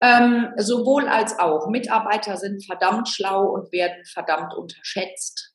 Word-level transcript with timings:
Ähm, 0.00 0.52
sowohl 0.56 1.08
als 1.08 1.38
auch. 1.38 1.68
Mitarbeiter 1.68 2.36
sind 2.36 2.64
verdammt 2.64 3.08
schlau 3.08 3.44
und 3.44 3.72
werden 3.72 4.04
verdammt 4.04 4.54
unterschätzt. 4.54 5.54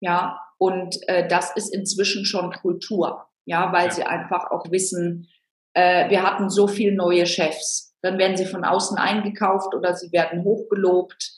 Ja, 0.00 0.40
und 0.58 0.96
äh, 1.08 1.26
das 1.26 1.54
ist 1.56 1.74
inzwischen 1.74 2.24
schon 2.24 2.52
Kultur. 2.52 3.26
Ja, 3.46 3.72
weil 3.72 3.86
ja. 3.86 3.92
sie 3.92 4.02
einfach 4.04 4.50
auch 4.50 4.70
wissen, 4.70 5.28
äh, 5.72 6.10
wir 6.10 6.22
hatten 6.22 6.50
so 6.50 6.66
viele 6.66 6.94
neue 6.94 7.26
Chefs. 7.26 7.96
Dann 8.02 8.18
werden 8.18 8.36
sie 8.36 8.46
von 8.46 8.64
außen 8.64 8.98
eingekauft 8.98 9.74
oder 9.74 9.94
sie 9.94 10.12
werden 10.12 10.44
hochgelobt. 10.44 11.32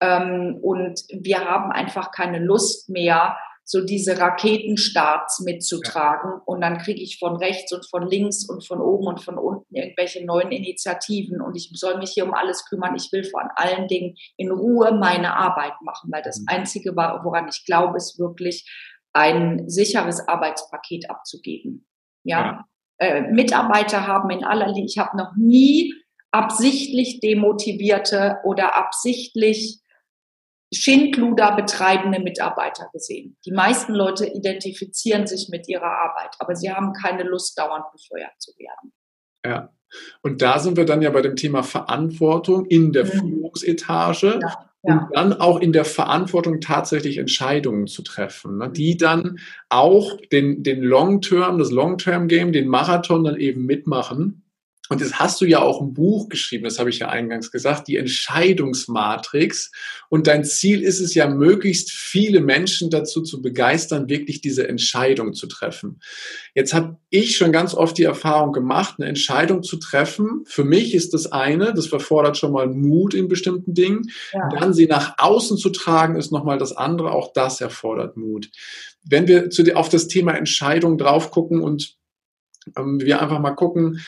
Ähm, 0.00 0.58
und 0.62 1.00
wir 1.10 1.44
haben 1.44 1.72
einfach 1.72 2.10
keine 2.10 2.38
Lust 2.38 2.88
mehr, 2.88 3.36
so 3.68 3.84
diese 3.84 4.18
Raketenstarts 4.18 5.40
mitzutragen. 5.40 6.30
Ja. 6.30 6.42
Und 6.46 6.60
dann 6.60 6.78
kriege 6.78 7.02
ich 7.02 7.18
von 7.18 7.36
rechts 7.36 7.72
und 7.72 7.84
von 7.84 8.06
links 8.08 8.48
und 8.48 8.64
von 8.64 8.80
oben 8.80 9.08
und 9.08 9.20
von 9.20 9.36
unten 9.38 9.74
irgendwelche 9.74 10.24
neuen 10.24 10.52
Initiativen. 10.52 11.40
Und 11.40 11.56
ich 11.56 11.70
soll 11.74 11.98
mich 11.98 12.10
hier 12.10 12.24
um 12.24 12.32
alles 12.32 12.64
kümmern. 12.66 12.94
Ich 12.94 13.10
will 13.10 13.24
vor 13.24 13.42
allen 13.56 13.88
Dingen 13.88 14.14
in 14.36 14.52
Ruhe 14.52 14.92
meine 14.92 15.36
Arbeit 15.36 15.74
machen, 15.82 16.10
weil 16.12 16.22
das 16.22 16.38
mhm. 16.38 16.46
Einzige, 16.48 16.94
woran 16.94 17.48
ich 17.48 17.64
glaube, 17.66 17.96
ist 17.96 18.20
wirklich 18.20 18.70
ein 19.12 19.68
sicheres 19.68 20.26
Arbeitspaket 20.28 21.10
abzugeben. 21.10 21.88
Ja. 22.22 22.38
ja. 22.38 22.64
Äh, 22.98 23.32
Mitarbeiter 23.32 24.06
haben 24.06 24.30
in 24.30 24.44
aller 24.44 24.68
Linie, 24.68 24.84
ich 24.86 24.98
habe 24.98 25.16
noch 25.16 25.32
nie 25.36 25.92
absichtlich 26.30 27.18
demotivierte 27.18 28.38
oder 28.44 28.76
absichtlich 28.76 29.80
Schindluder 30.76 31.56
betreibende 31.56 32.20
Mitarbeiter 32.20 32.88
gesehen. 32.92 33.36
Die 33.44 33.52
meisten 33.52 33.94
Leute 33.94 34.26
identifizieren 34.26 35.26
sich 35.26 35.48
mit 35.50 35.68
ihrer 35.68 35.90
Arbeit, 35.90 36.34
aber 36.38 36.54
sie 36.54 36.70
haben 36.70 36.92
keine 36.92 37.24
Lust, 37.24 37.58
dauernd 37.58 37.84
befeuert 37.92 38.32
zu 38.38 38.52
werden. 38.58 38.92
Ja. 39.44 39.72
Und 40.22 40.42
da 40.42 40.58
sind 40.58 40.76
wir 40.76 40.84
dann 40.84 41.02
ja 41.02 41.10
bei 41.10 41.22
dem 41.22 41.36
Thema 41.36 41.62
Verantwortung 41.62 42.66
in 42.66 42.92
der 42.92 43.04
mhm. 43.04 43.10
Führungsetage. 43.10 44.40
Ja. 44.42 44.70
Ja. 44.82 44.98
Und 44.98 45.16
dann 45.16 45.32
auch 45.32 45.58
in 45.58 45.72
der 45.72 45.84
Verantwortung 45.84 46.60
tatsächlich 46.60 47.18
Entscheidungen 47.18 47.88
zu 47.88 48.02
treffen, 48.02 48.58
ne, 48.58 48.70
die 48.70 48.96
dann 48.96 49.38
auch 49.68 50.16
den, 50.30 50.62
den 50.62 50.80
Long-Term, 50.80 51.58
das 51.58 51.72
Long-Term-Game, 51.72 52.52
den 52.52 52.68
Marathon 52.68 53.24
dann 53.24 53.36
eben 53.36 53.64
mitmachen 53.64 54.45
und 54.88 55.00
jetzt 55.00 55.18
hast 55.18 55.40
du 55.40 55.46
ja 55.46 55.60
auch 55.60 55.80
ein 55.80 55.94
Buch 55.94 56.28
geschrieben, 56.28 56.64
das 56.64 56.78
habe 56.78 56.90
ich 56.90 57.00
ja 57.00 57.08
eingangs 57.08 57.50
gesagt, 57.50 57.88
die 57.88 57.96
Entscheidungsmatrix. 57.96 59.72
Und 60.08 60.26
dein 60.26 60.44
Ziel 60.44 60.82
ist 60.82 61.00
es 61.00 61.14
ja, 61.14 61.28
möglichst 61.28 61.90
viele 61.90 62.40
Menschen 62.40 62.90
dazu 62.90 63.22
zu 63.22 63.42
begeistern, 63.42 64.08
wirklich 64.08 64.40
diese 64.40 64.68
Entscheidung 64.68 65.34
zu 65.34 65.46
treffen. 65.48 66.00
Jetzt 66.54 66.72
habe 66.72 66.98
ich 67.10 67.36
schon 67.36 67.52
ganz 67.52 67.74
oft 67.74 67.98
die 67.98 68.04
Erfahrung 68.04 68.52
gemacht, 68.52 68.96
eine 68.98 69.08
Entscheidung 69.08 69.62
zu 69.62 69.76
treffen. 69.78 70.44
Für 70.46 70.64
mich 70.64 70.94
ist 70.94 71.14
das 71.14 71.32
eine, 71.32 71.74
das 71.74 71.86
verfordert 71.86 72.36
schon 72.36 72.52
mal 72.52 72.68
Mut 72.68 73.14
in 73.14 73.28
bestimmten 73.28 73.74
Dingen. 73.74 74.10
Ja. 74.32 74.48
Dann 74.50 74.72
sie 74.72 74.86
nach 74.86 75.14
außen 75.18 75.56
zu 75.56 75.70
tragen, 75.70 76.16
ist 76.16 76.32
nochmal 76.32 76.58
das 76.58 76.76
andere. 76.76 77.12
Auch 77.12 77.32
das 77.32 77.60
erfordert 77.60 78.16
Mut. 78.16 78.50
Wenn 79.02 79.26
wir 79.26 79.50
zu, 79.50 79.64
auf 79.74 79.88
das 79.88 80.08
Thema 80.08 80.32
Entscheidung 80.32 80.98
drauf 80.98 81.30
gucken 81.30 81.60
und 81.60 81.96
ähm, 82.76 83.00
wir 83.00 83.20
einfach 83.20 83.38
mal 83.38 83.52
gucken, 83.52 84.00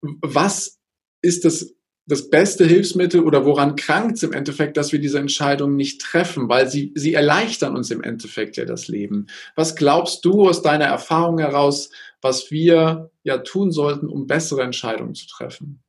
was 0.00 0.78
ist 1.22 1.44
das, 1.44 1.74
das 2.06 2.30
beste 2.30 2.64
Hilfsmittel 2.64 3.22
oder 3.22 3.44
woran 3.44 3.74
krankt 3.74 4.16
es 4.16 4.22
im 4.22 4.32
Endeffekt, 4.32 4.76
dass 4.76 4.92
wir 4.92 5.00
diese 5.00 5.18
Entscheidung 5.18 5.74
nicht 5.74 6.00
treffen, 6.00 6.48
weil 6.48 6.68
sie, 6.68 6.92
sie 6.94 7.14
erleichtern 7.14 7.76
uns 7.76 7.90
im 7.90 8.02
Endeffekt 8.02 8.56
ja 8.56 8.64
das 8.64 8.86
Leben. 8.86 9.26
Was 9.56 9.74
glaubst 9.74 10.24
du 10.24 10.48
aus 10.48 10.62
deiner 10.62 10.84
Erfahrung 10.84 11.38
heraus, 11.38 11.90
was 12.20 12.50
wir 12.50 13.10
ja 13.24 13.38
tun 13.38 13.72
sollten, 13.72 14.08
um 14.08 14.26
bessere 14.26 14.62
Entscheidungen 14.62 15.14
zu 15.14 15.26
treffen? 15.26 15.82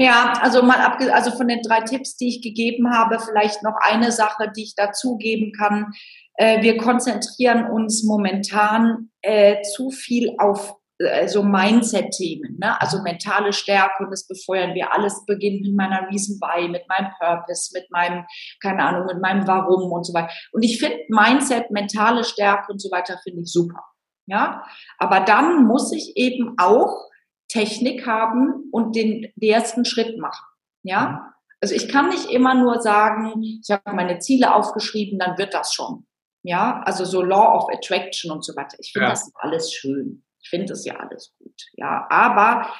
Ja, 0.00 0.32
also 0.40 0.62
mal 0.62 0.78
abge 0.78 1.12
also 1.12 1.32
von 1.32 1.48
den 1.48 1.60
drei 1.60 1.80
Tipps, 1.80 2.16
die 2.16 2.28
ich 2.28 2.42
gegeben 2.42 2.92
habe, 2.92 3.18
vielleicht 3.18 3.64
noch 3.64 3.74
eine 3.80 4.12
Sache, 4.12 4.50
die 4.56 4.62
ich 4.62 4.76
dazugeben 4.76 5.52
kann. 5.52 5.92
Äh, 6.34 6.62
wir 6.62 6.76
konzentrieren 6.76 7.68
uns 7.68 8.04
momentan 8.04 9.10
äh, 9.22 9.60
zu 9.62 9.90
viel 9.90 10.36
auf 10.38 10.77
äh, 10.98 11.28
so 11.28 11.42
Mindset-Themen, 11.42 12.58
ne? 12.58 12.80
also 12.80 13.02
mentale 13.02 13.52
Stärke 13.52 14.04
und 14.04 14.10
das 14.10 14.26
befeuern 14.26 14.74
wir. 14.74 14.92
Alles 14.92 15.24
beginnt 15.26 15.62
mit 15.62 15.74
meiner 15.74 16.08
Reason 16.08 16.36
Why, 16.40 16.68
mit 16.68 16.88
meinem 16.88 17.10
Purpose, 17.18 17.70
mit 17.72 17.90
meinem, 17.90 18.24
keine 18.60 18.82
Ahnung, 18.82 19.06
mit 19.06 19.20
meinem 19.20 19.46
Warum 19.46 19.92
und 19.92 20.04
so 20.04 20.12
weiter. 20.12 20.30
Und 20.52 20.62
ich 20.62 20.80
finde 20.80 20.98
Mindset, 21.08 21.70
mentale 21.70 22.24
Stärke 22.24 22.72
und 22.72 22.80
so 22.80 22.90
weiter 22.90 23.18
finde 23.22 23.42
ich 23.42 23.52
super. 23.52 23.82
Ja, 24.26 24.64
aber 24.98 25.20
dann 25.20 25.66
muss 25.66 25.90
ich 25.92 26.16
eben 26.16 26.54
auch 26.58 27.08
Technik 27.48 28.06
haben 28.06 28.68
und 28.72 28.94
den, 28.94 29.32
den 29.36 29.50
ersten 29.50 29.86
Schritt 29.86 30.18
machen. 30.18 30.44
Ja, 30.82 31.32
also 31.60 31.74
ich 31.74 31.88
kann 31.88 32.10
nicht 32.10 32.30
immer 32.30 32.54
nur 32.54 32.80
sagen, 32.80 33.42
ich 33.42 33.70
habe 33.70 33.94
meine 33.94 34.18
Ziele 34.18 34.54
aufgeschrieben, 34.54 35.18
dann 35.18 35.38
wird 35.38 35.54
das 35.54 35.72
schon. 35.72 36.06
Ja, 36.42 36.82
also 36.84 37.04
so 37.04 37.22
Law 37.22 37.56
of 37.56 37.68
Attraction 37.72 38.30
und 38.30 38.44
so 38.44 38.54
weiter. 38.54 38.76
Ich 38.80 38.92
finde 38.92 39.06
ja. 39.06 39.10
das 39.10 39.32
alles 39.34 39.72
schön. 39.72 40.24
Ich 40.48 40.50
finde 40.50 40.72
das 40.72 40.86
ja 40.86 40.96
alles 40.96 41.34
gut. 41.38 41.60
Ja, 41.74 42.06
aber 42.08 42.70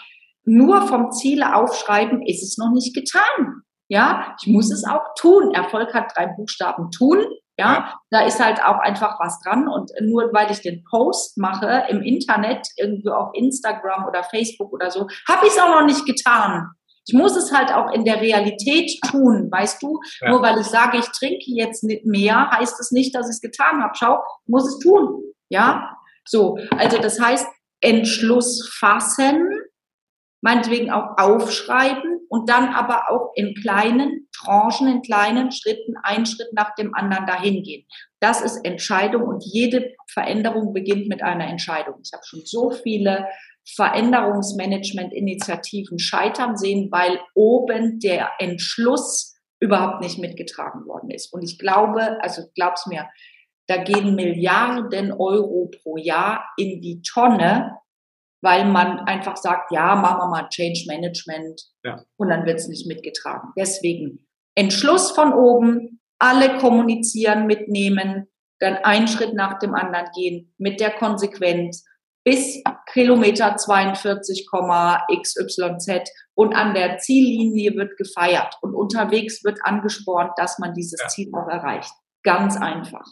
nur 0.45 0.87
vom 0.87 1.13
Ziele 1.13 1.55
aufschreiben 1.55 2.23
ist 2.23 2.43
es 2.43 2.57
noch 2.57 2.73
nicht 2.73 2.95
getan. 2.95 3.61
Ja, 3.89 4.35
ich 4.41 4.51
muss 4.51 4.73
es 4.73 4.85
auch 4.85 5.03
tun. 5.19 5.53
Erfolg 5.53 5.93
hat 5.93 6.13
drei 6.17 6.29
Buchstaben 6.29 6.91
tun. 6.91 7.27
Ja, 7.59 7.73
ja, 7.75 7.95
da 8.11 8.21
ist 8.25 8.43
halt 8.43 8.65
auch 8.65 8.79
einfach 8.79 9.21
was 9.21 9.39
dran. 9.41 9.69
Und 9.69 9.91
nur 10.01 10.33
weil 10.33 10.51
ich 10.51 10.63
den 10.63 10.83
Post 10.91 11.37
mache 11.37 11.85
im 11.91 12.01
Internet, 12.01 12.67
irgendwo 12.79 13.11
auf 13.11 13.31
Instagram 13.35 14.07
oder 14.07 14.25
Facebook 14.25 14.73
oder 14.73 14.91
so, 14.91 15.07
habe 15.29 15.47
ich 15.47 15.53
es 15.53 15.59
auch 15.59 15.69
noch 15.69 15.85
nicht 15.85 16.07
getan. 16.07 16.71
Ich 17.07 17.13
muss 17.13 17.37
es 17.37 17.53
halt 17.53 17.71
auch 17.71 17.93
in 17.93 18.07
der 18.07 18.23
Realität 18.23 18.99
tun, 19.11 19.51
weißt 19.51 19.83
du? 19.83 20.01
Ja. 20.23 20.31
Nur 20.31 20.41
weil 20.41 20.59
ich 20.59 20.69
sage, 20.69 20.97
ich 20.97 21.09
trinke 21.09 21.45
jetzt 21.49 21.85
nicht 21.85 22.07
mehr, 22.07 22.51
heißt 22.51 22.81
es 22.81 22.93
nicht, 22.93 23.15
dass 23.15 23.29
ich 23.29 23.35
es 23.35 23.41
getan 23.43 23.83
habe. 23.83 23.93
Schau, 23.95 24.23
muss 24.47 24.67
es 24.67 24.79
tun. 24.79 25.23
Ja, 25.51 25.99
so, 26.25 26.59
also 26.77 26.99
das 26.99 27.19
heißt, 27.21 27.47
Entschluss 27.81 28.69
fassen, 28.79 29.49
meinetwegen 30.41 30.91
auch 30.91 31.19
aufschreiben 31.19 32.21
und 32.29 32.49
dann 32.49 32.73
aber 32.75 33.11
auch 33.11 33.33
in 33.35 33.55
kleinen 33.55 34.29
Tranchen, 34.33 34.87
in 34.89 35.03
kleinen 35.03 35.51
Schritten, 35.51 35.97
einen 36.03 36.27
Schritt 36.27 36.53
nach 36.53 36.75
dem 36.75 36.95
anderen 36.95 37.27
dahin 37.27 37.63
gehen. 37.63 37.87
Das 38.21 38.41
ist 38.41 38.65
Entscheidung 38.65 39.25
und 39.25 39.45
jede 39.45 39.95
Veränderung 40.13 40.73
beginnt 40.73 41.09
mit 41.09 41.23
einer 41.23 41.49
Entscheidung. 41.49 41.97
Ich 42.05 42.13
habe 42.13 42.23
schon 42.25 42.43
so 42.45 42.71
viele 42.71 43.27
Veränderungsmanagement-Initiativen 43.75 45.99
scheitern 45.99 46.57
sehen, 46.57 46.89
weil 46.91 47.21
oben 47.35 47.99
der 48.01 48.31
Entschluss 48.39 49.35
überhaupt 49.61 50.01
nicht 50.01 50.19
mitgetragen 50.19 50.87
worden 50.87 51.11
ist. 51.11 51.31
Und 51.33 51.43
ich 51.43 51.59
glaube, 51.59 52.23
also 52.23 52.43
glaub's 52.55 52.87
mir, 52.87 53.09
da 53.69 53.77
gehen 53.77 54.15
Milliarden 54.15 55.13
Euro 55.13 55.71
pro 55.83 55.99
Jahr 55.99 56.45
in 56.57 56.81
die 56.81 57.03
Tonne, 57.03 57.77
weil 58.41 58.65
man 58.65 59.01
einfach 59.01 59.37
sagt, 59.37 59.73
ja, 59.73 59.95
machen 59.95 60.21
wir 60.21 60.29
mal 60.29 60.49
Change 60.49 60.85
Management 60.87 61.61
ja. 61.85 62.03
und 62.17 62.31
dann 62.31 62.47
wird 62.47 62.59
es 62.59 62.69
nicht 62.69 62.87
mitgetragen. 62.87 63.51
Deswegen 63.57 64.27
Entschluss 64.55 65.11
von 65.11 65.35
oben, 65.35 66.01
alle 66.19 66.57
kommunizieren, 66.59 67.47
mitnehmen, 67.47 68.29
dann 68.59 68.77
einen 68.77 69.07
Schritt 69.07 69.35
nach 69.35 69.59
dem 69.59 69.75
anderen 69.75 70.09
gehen 70.15 70.55
mit 70.57 70.81
der 70.81 70.93
Konsequenz 70.93 71.85
bis 72.25 72.63
Kilometer 72.93 73.57
42,xyz 73.57 76.09
und 76.35 76.55
an 76.55 76.73
der 76.75 76.99
Ziellinie 76.99 77.75
wird 77.77 77.97
gefeiert 77.97 78.55
und 78.63 78.75
unterwegs 78.75 79.43
wird 79.45 79.59
angespornt, 79.63 80.33
dass 80.37 80.59
man 80.59 80.75
dieses 80.75 81.01
ja. 81.01 81.09
Ziel 81.09 81.31
auch 81.35 81.49
erreicht. 81.49 81.93
Ganz 82.23 82.57
einfach 82.57 83.07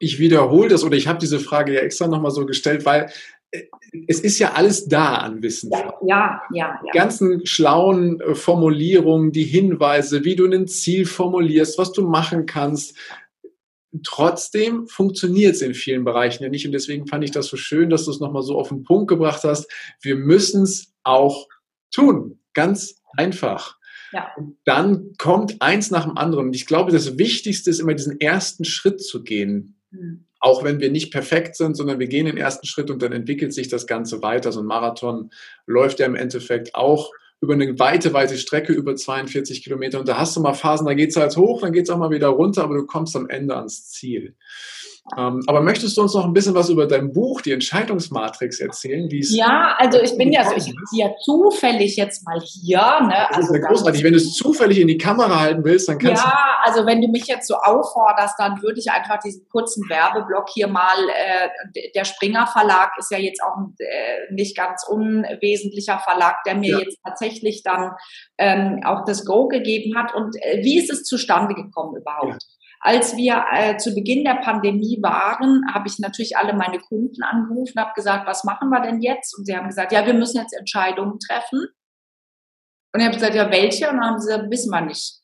ich 0.00 0.18
wiederhole 0.18 0.68
das 0.68 0.82
oder 0.82 0.96
ich 0.96 1.06
habe 1.06 1.18
diese 1.18 1.38
Frage 1.38 1.74
ja 1.74 1.80
extra 1.80 2.08
nochmal 2.08 2.30
so 2.32 2.46
gestellt, 2.46 2.84
weil 2.84 3.12
äh, 3.52 3.64
es 4.08 4.20
ist 4.20 4.38
ja 4.38 4.52
alles 4.54 4.88
da 4.88 5.16
an 5.16 5.42
Wissen. 5.42 5.70
Ja, 5.70 5.92
ja, 6.06 6.42
ja. 6.52 6.80
Die 6.82 6.98
ganzen 6.98 7.46
schlauen 7.46 8.20
äh, 8.20 8.34
Formulierungen, 8.34 9.30
die 9.30 9.44
Hinweise, 9.44 10.24
wie 10.24 10.34
du 10.34 10.50
ein 10.50 10.66
Ziel 10.66 11.04
formulierst, 11.04 11.78
was 11.78 11.92
du 11.92 12.08
machen 12.08 12.46
kannst. 12.46 12.96
Trotzdem 14.02 14.86
funktioniert 14.86 15.56
es 15.56 15.62
in 15.62 15.74
vielen 15.74 16.04
Bereichen 16.04 16.44
ja 16.44 16.48
nicht 16.48 16.64
und 16.64 16.72
deswegen 16.72 17.06
fand 17.06 17.24
ich 17.24 17.32
das 17.32 17.48
so 17.48 17.56
schön, 17.56 17.90
dass 17.90 18.06
du 18.06 18.12
es 18.12 18.20
nochmal 18.20 18.42
so 18.42 18.56
auf 18.56 18.68
den 18.68 18.84
Punkt 18.84 19.08
gebracht 19.08 19.44
hast. 19.44 19.70
Wir 20.00 20.16
müssen 20.16 20.62
es 20.62 20.94
auch 21.02 21.46
tun. 21.90 22.40
Ganz 22.54 23.02
einfach. 23.16 23.78
Ja. 24.12 24.30
Und 24.36 24.56
dann 24.64 25.12
kommt 25.18 25.60
eins 25.60 25.90
nach 25.90 26.04
dem 26.04 26.16
anderen. 26.16 26.46
Und 26.46 26.56
ich 26.56 26.66
glaube, 26.66 26.90
das 26.90 27.18
Wichtigste 27.18 27.68
ist 27.68 27.80
immer 27.80 27.94
diesen 27.94 28.18
ersten 28.20 28.64
Schritt 28.64 29.02
zu 29.02 29.22
gehen. 29.22 29.79
Mhm. 29.90 30.24
Auch 30.40 30.64
wenn 30.64 30.80
wir 30.80 30.90
nicht 30.90 31.12
perfekt 31.12 31.56
sind, 31.56 31.76
sondern 31.76 31.98
wir 31.98 32.06
gehen 32.06 32.26
den 32.26 32.38
ersten 32.38 32.66
Schritt 32.66 32.90
und 32.90 33.02
dann 33.02 33.12
entwickelt 33.12 33.52
sich 33.52 33.68
das 33.68 33.86
Ganze 33.86 34.22
weiter. 34.22 34.52
So 34.52 34.60
ein 34.60 34.66
Marathon 34.66 35.30
läuft 35.66 35.98
ja 35.98 36.06
im 36.06 36.14
Endeffekt 36.14 36.74
auch 36.74 37.12
über 37.42 37.54
eine 37.54 37.78
weite, 37.78 38.12
weite 38.12 38.36
Strecke, 38.36 38.72
über 38.72 38.94
42 38.96 39.62
Kilometer. 39.62 39.98
Und 39.98 40.08
da 40.08 40.18
hast 40.18 40.36
du 40.36 40.40
mal 40.40 40.54
Phasen, 40.54 40.86
da 40.86 40.94
geht 40.94 41.10
es 41.10 41.16
halt 41.16 41.36
hoch, 41.36 41.62
dann 41.62 41.72
geht 41.72 41.84
es 41.84 41.90
auch 41.90 41.98
mal 41.98 42.10
wieder 42.10 42.28
runter, 42.28 42.64
aber 42.64 42.76
du 42.76 42.86
kommst 42.86 43.16
am 43.16 43.28
Ende 43.28 43.56
ans 43.56 43.88
Ziel. 43.88 44.34
Ähm, 45.16 45.42
aber 45.46 45.60
möchtest 45.60 45.96
du 45.96 46.02
uns 46.02 46.14
noch 46.14 46.24
ein 46.24 46.32
bisschen 46.32 46.54
was 46.54 46.68
über 46.68 46.86
dein 46.86 47.12
Buch, 47.12 47.40
die 47.40 47.52
Entscheidungsmatrix, 47.52 48.60
erzählen? 48.60 49.08
ja, 49.10 49.74
also 49.78 50.00
ich 50.00 50.16
bin 50.16 50.32
ja 50.32 50.44
so, 50.44 50.54
ich 50.54 50.66
habe 50.66 50.86
sie 50.90 51.00
ja 51.00 51.10
zufällig 51.24 51.96
jetzt 51.96 52.24
mal 52.24 52.40
hier. 52.40 52.78
Ne? 53.02 53.14
Das 53.28 53.38
also 53.38 53.54
ist 53.54 53.60
ja 53.60 53.68
großartig. 53.68 54.04
Wenn 54.04 54.12
du 54.12 54.18
es 54.18 54.34
zufällig 54.34 54.80
in 54.80 54.88
die 54.88 54.98
Kamera 54.98 55.40
halten 55.40 55.64
willst, 55.64 55.88
dann 55.88 55.98
kannst 55.98 56.22
ja, 56.24 56.30
du. 56.30 56.36
Ja, 56.36 56.58
also 56.62 56.86
wenn 56.86 57.00
du 57.00 57.08
mich 57.08 57.26
jetzt 57.26 57.48
so 57.48 57.54
aufforderst, 57.56 58.34
dann 58.38 58.62
würde 58.62 58.78
ich 58.78 58.90
einfach 58.90 59.18
diesen 59.18 59.46
kurzen 59.48 59.88
Werbeblock 59.88 60.48
hier 60.50 60.68
mal. 60.68 60.96
Äh, 61.08 61.90
der 61.94 62.04
Springer 62.04 62.46
Verlag 62.46 62.92
ist 62.98 63.10
ja 63.10 63.18
jetzt 63.18 63.42
auch 63.42 63.56
ein 63.56 63.74
äh, 63.78 64.32
nicht 64.32 64.56
ganz 64.56 64.86
unwesentlicher 64.88 65.98
Verlag, 65.98 66.44
der 66.44 66.54
mir 66.54 66.72
ja. 66.72 66.78
jetzt 66.78 66.98
tatsächlich 67.04 67.62
dann 67.62 67.92
ähm, 68.38 68.80
auch 68.84 69.04
das 69.04 69.24
Go 69.24 69.48
gegeben 69.48 69.96
hat. 69.96 70.14
Und 70.14 70.36
äh, 70.42 70.62
wie 70.62 70.78
ist 70.78 70.90
es 70.90 71.04
zustande 71.04 71.54
gekommen 71.54 71.96
überhaupt? 71.96 72.42
Ja. 72.42 72.59
Als 72.82 73.16
wir 73.16 73.44
äh, 73.52 73.76
zu 73.76 73.94
Beginn 73.94 74.24
der 74.24 74.36
Pandemie 74.36 74.98
waren, 75.02 75.62
habe 75.72 75.86
ich 75.86 75.98
natürlich 75.98 76.36
alle 76.38 76.54
meine 76.54 76.78
Kunden 76.78 77.22
angerufen, 77.22 77.78
habe 77.78 77.92
gesagt, 77.94 78.26
was 78.26 78.44
machen 78.44 78.70
wir 78.70 78.80
denn 78.80 79.02
jetzt? 79.02 79.36
Und 79.36 79.44
sie 79.44 79.54
haben 79.54 79.68
gesagt, 79.68 79.92
ja, 79.92 80.06
wir 80.06 80.14
müssen 80.14 80.38
jetzt 80.38 80.56
Entscheidungen 80.56 81.18
treffen. 81.18 81.66
Und 82.92 83.00
ich 83.00 83.04
habe 83.04 83.14
gesagt, 83.14 83.34
ja, 83.34 83.50
welche? 83.50 83.90
Und 83.90 83.96
dann 83.96 84.06
haben 84.06 84.18
sie 84.18 84.28
gesagt, 84.28 84.50
wissen 84.50 84.70
wir 84.70 84.80
nicht. 84.80 85.20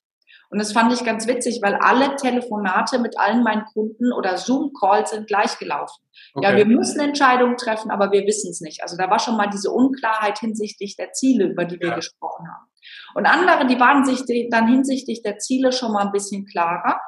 Und 0.49 0.61
das 0.61 0.73
fand 0.73 0.93
ich 0.93 1.05
ganz 1.05 1.27
witzig, 1.27 1.61
weil 1.63 1.75
alle 1.75 2.15
Telefonate 2.17 2.99
mit 3.01 3.19
allen 3.19 3.43
meinen 3.43 3.65
Kunden 3.65 4.13
oder 4.13 4.37
Zoom-Calls 4.37 5.11
sind 5.11 5.27
gleich 5.27 5.59
gelaufen. 5.59 6.05
Okay. 6.35 6.47
Ja, 6.47 6.57
wir 6.57 6.67
müssen 6.67 7.01
Entscheidungen 7.01 7.57
treffen, 7.57 7.91
aber 7.91 8.13
wir 8.13 8.27
wissen 8.27 8.51
es 8.51 8.61
nicht. 8.61 8.83
Also 8.83 8.97
da 8.97 9.11
war 9.11 9.19
schon 9.19 9.37
mal 9.37 9.49
diese 9.49 9.71
Unklarheit 9.71 10.39
hinsichtlich 10.39 10.97
der 10.97 11.13
Ziele, 11.13 11.47
über 11.47 11.65
die 11.65 11.81
wir 11.81 11.89
ja. 11.89 11.95
gesprochen 11.97 12.47
haben. 12.49 12.67
Und 13.15 13.27
andere, 13.27 13.67
die 13.67 13.81
waren 13.81 14.05
sich 14.05 14.23
dann 14.51 14.69
hinsichtlich 14.69 15.23
der 15.23 15.39
Ziele 15.39 15.73
schon 15.73 15.93
mal 15.93 16.07
ein 16.07 16.13
bisschen 16.13 16.47
klarer. 16.47 17.01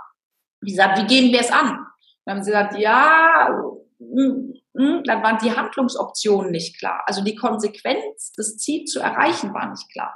Wie 0.61 0.71
gesagt, 0.71 0.99
wie 0.99 1.07
gehen 1.07 1.33
wir 1.33 1.41
es 1.41 1.51
an? 1.51 1.87
Dann 2.25 2.37
haben 2.37 2.43
sie 2.43 2.51
gesagt, 2.51 2.79
ja, 2.79 3.49
mm, 3.99 4.53
mm, 4.75 5.03
dann 5.05 5.23
waren 5.23 5.39
die 5.43 5.55
Handlungsoptionen 5.55 6.51
nicht 6.51 6.79
klar. 6.79 7.03
Also 7.07 7.23
die 7.23 7.35
Konsequenz, 7.35 8.33
das 8.37 8.57
Ziel 8.59 8.85
zu 8.85 9.01
erreichen, 9.01 9.55
war 9.55 9.71
nicht 9.71 9.91
klar. 9.93 10.15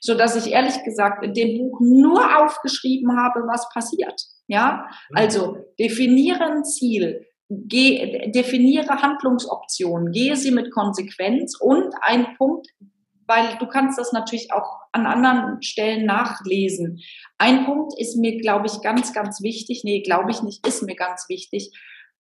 So 0.00 0.14
dass 0.14 0.36
ich 0.36 0.52
ehrlich 0.52 0.82
gesagt 0.84 1.24
in 1.24 1.34
dem 1.34 1.58
Buch 1.58 1.80
nur 1.80 2.42
aufgeschrieben 2.42 3.16
habe, 3.16 3.40
was 3.46 3.68
passiert. 3.70 4.20
Ja, 4.46 4.86
mhm. 5.10 5.16
also 5.16 5.56
definiere 5.78 6.44
ein 6.44 6.64
Ziel, 6.64 7.26
geh, 7.48 8.30
definiere 8.30 9.02
Handlungsoptionen, 9.02 10.12
gehe 10.12 10.36
sie 10.36 10.50
mit 10.50 10.72
Konsequenz 10.72 11.56
und 11.60 11.94
ein 12.00 12.36
Punkt, 12.36 12.66
weil 13.30 13.56
du 13.58 13.68
kannst 13.68 13.96
das 13.96 14.12
natürlich 14.12 14.52
auch 14.52 14.80
an 14.90 15.06
anderen 15.06 15.62
Stellen 15.62 16.04
nachlesen. 16.04 16.98
Ein 17.38 17.64
Punkt 17.64 17.92
ist 17.96 18.16
mir, 18.16 18.36
glaube 18.40 18.66
ich, 18.66 18.82
ganz, 18.82 19.12
ganz 19.12 19.40
wichtig. 19.40 19.82
Nee, 19.84 20.02
glaube 20.02 20.32
ich 20.32 20.42
nicht, 20.42 20.66
ist 20.66 20.82
mir 20.82 20.96
ganz 20.96 21.28
wichtig. 21.28 21.70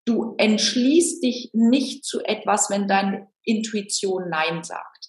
Du 0.06 0.36
entschließt 0.38 1.24
dich 1.24 1.50
nicht 1.54 2.06
zu 2.06 2.24
etwas, 2.24 2.70
wenn 2.70 2.88
deine 2.88 3.28
Intuition 3.44 4.30
Nein 4.30 4.64
sagt. 4.64 5.08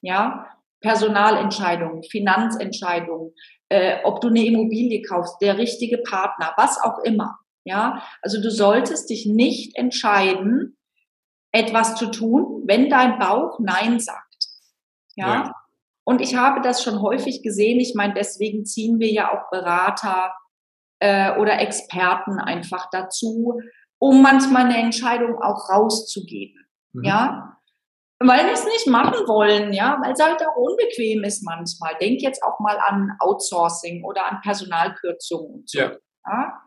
Ja, 0.00 0.46
Personalentscheidungen, 0.80 2.04
Finanzentscheidungen, 2.04 3.34
äh, 3.68 3.98
ob 4.04 4.20
du 4.20 4.28
eine 4.28 4.46
Immobilie 4.46 5.02
kaufst, 5.02 5.42
der 5.42 5.58
richtige 5.58 5.98
Partner, 5.98 6.54
was 6.56 6.80
auch 6.80 7.00
immer. 7.02 7.36
Ja, 7.64 8.00
also 8.22 8.40
du 8.40 8.48
solltest 8.48 9.10
dich 9.10 9.26
nicht 9.26 9.76
entscheiden, 9.76 10.76
etwas 11.50 11.96
zu 11.96 12.12
tun, 12.12 12.62
wenn 12.66 12.88
dein 12.88 13.18
Bauch 13.18 13.58
Nein 13.58 13.98
sagt. 13.98 14.25
Ja? 15.16 15.26
ja. 15.26 15.54
Und 16.04 16.20
ich 16.20 16.36
habe 16.36 16.60
das 16.60 16.82
schon 16.82 17.02
häufig 17.02 17.42
gesehen. 17.42 17.80
Ich 17.80 17.94
meine, 17.94 18.14
deswegen 18.14 18.64
ziehen 18.64 19.00
wir 19.00 19.10
ja 19.10 19.32
auch 19.32 19.50
Berater 19.50 20.32
äh, 21.00 21.36
oder 21.38 21.60
Experten 21.60 22.38
einfach 22.38 22.88
dazu, 22.90 23.60
um 23.98 24.22
manchmal 24.22 24.66
eine 24.66 24.78
Entscheidung 24.78 25.42
auch 25.42 25.68
rauszugeben. 25.68 26.66
Mhm. 26.92 27.04
Ja. 27.04 27.58
Weil 28.18 28.46
wir 28.46 28.52
es 28.52 28.64
nicht 28.64 28.86
machen 28.86 29.26
wollen, 29.26 29.74
ja, 29.74 29.98
weil 30.02 30.12
es 30.12 30.22
halt 30.22 30.40
auch 30.40 30.56
unbequem 30.56 31.22
ist 31.24 31.42
manchmal. 31.42 31.96
Denk 32.00 32.22
jetzt 32.22 32.42
auch 32.42 32.60
mal 32.60 32.78
an 32.78 33.12
Outsourcing 33.18 34.04
oder 34.04 34.30
an 34.30 34.40
Personalkürzungen 34.40 35.52
und 35.52 35.68
so. 35.68 35.78
Ja. 35.78 35.96
ja? 36.26 36.62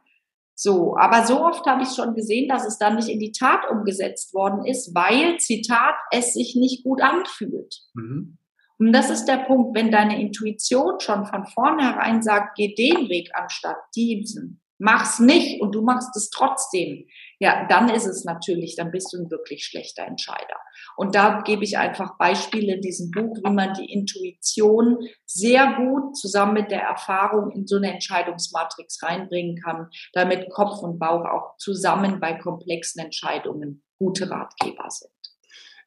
So, 0.62 0.98
aber 0.98 1.26
so 1.26 1.42
oft 1.42 1.66
habe 1.68 1.84
ich 1.84 1.96
schon 1.96 2.16
gesehen, 2.16 2.50
dass 2.50 2.68
es 2.68 2.78
dann 2.78 2.98
nicht 2.98 3.08
in 3.08 3.22
die 3.22 3.32
Tat 3.32 3.62
umgesetzt 3.72 4.34
worden 4.34 4.66
ist, 4.66 4.94
weil, 4.94 5.38
Zitat, 5.38 5.96
es 6.12 6.34
sich 6.34 6.58
nicht 6.58 6.84
gut 6.84 7.02
anfühlt. 7.02 7.74
Mhm. 7.94 8.38
Und 8.78 8.92
das 8.92 9.10
ist 9.10 9.24
der 9.24 9.38
Punkt, 9.38 9.74
wenn 9.74 9.90
deine 9.90 10.22
Intuition 10.22 11.00
schon 11.00 11.26
von 11.26 11.46
vornherein 11.46 12.22
sagt, 12.22 12.58
geh 12.58 12.76
den 12.76 13.08
Weg 13.08 13.30
anstatt 13.36 13.78
diesen, 13.96 14.60
mach's 14.80 15.20
nicht 15.20 15.62
und 15.62 15.76
du 15.76 15.82
machst 15.82 16.16
es 16.16 16.30
trotzdem, 16.30 17.06
ja, 17.40 17.68
dann 17.68 17.90
ist 17.90 18.06
es 18.06 18.26
natürlich, 18.26 18.76
dann 18.76 18.92
bist 18.92 19.14
du 19.14 19.18
ein 19.18 19.30
wirklich 19.30 19.66
schlechter 19.66 20.06
Entscheider. 20.06 20.58
Und 20.96 21.16
da 21.16 21.42
gebe 21.42 21.64
ich 21.64 21.78
einfach 21.78 22.18
Beispiele 22.18 22.76
in 22.76 22.82
diesem 22.82 23.12
Buch, 23.12 23.38
wie 23.44 23.52
man 23.52 23.74
die 23.74 23.92
Intuition 23.92 24.98
sehr 25.26 25.76
gut 25.78 26.18
zusammen 26.18 26.54
mit 26.54 26.72
der 26.72 26.82
Erfahrung 26.82 27.52
in 27.52 27.68
so 27.68 27.76
eine 27.76 27.94
Entscheidungsmatrix 27.94 29.04
reinbringen 29.04 29.58
kann, 29.62 29.90
damit 30.14 30.50
Kopf 30.50 30.82
und 30.82 30.98
Bauch 30.98 31.26
auch 31.26 31.58
zusammen 31.58 32.20
bei 32.20 32.34
komplexen 32.34 33.04
Entscheidungen 33.04 33.84
gute 33.98 34.30
Ratgeber 34.30 34.90
sind. 34.90 35.12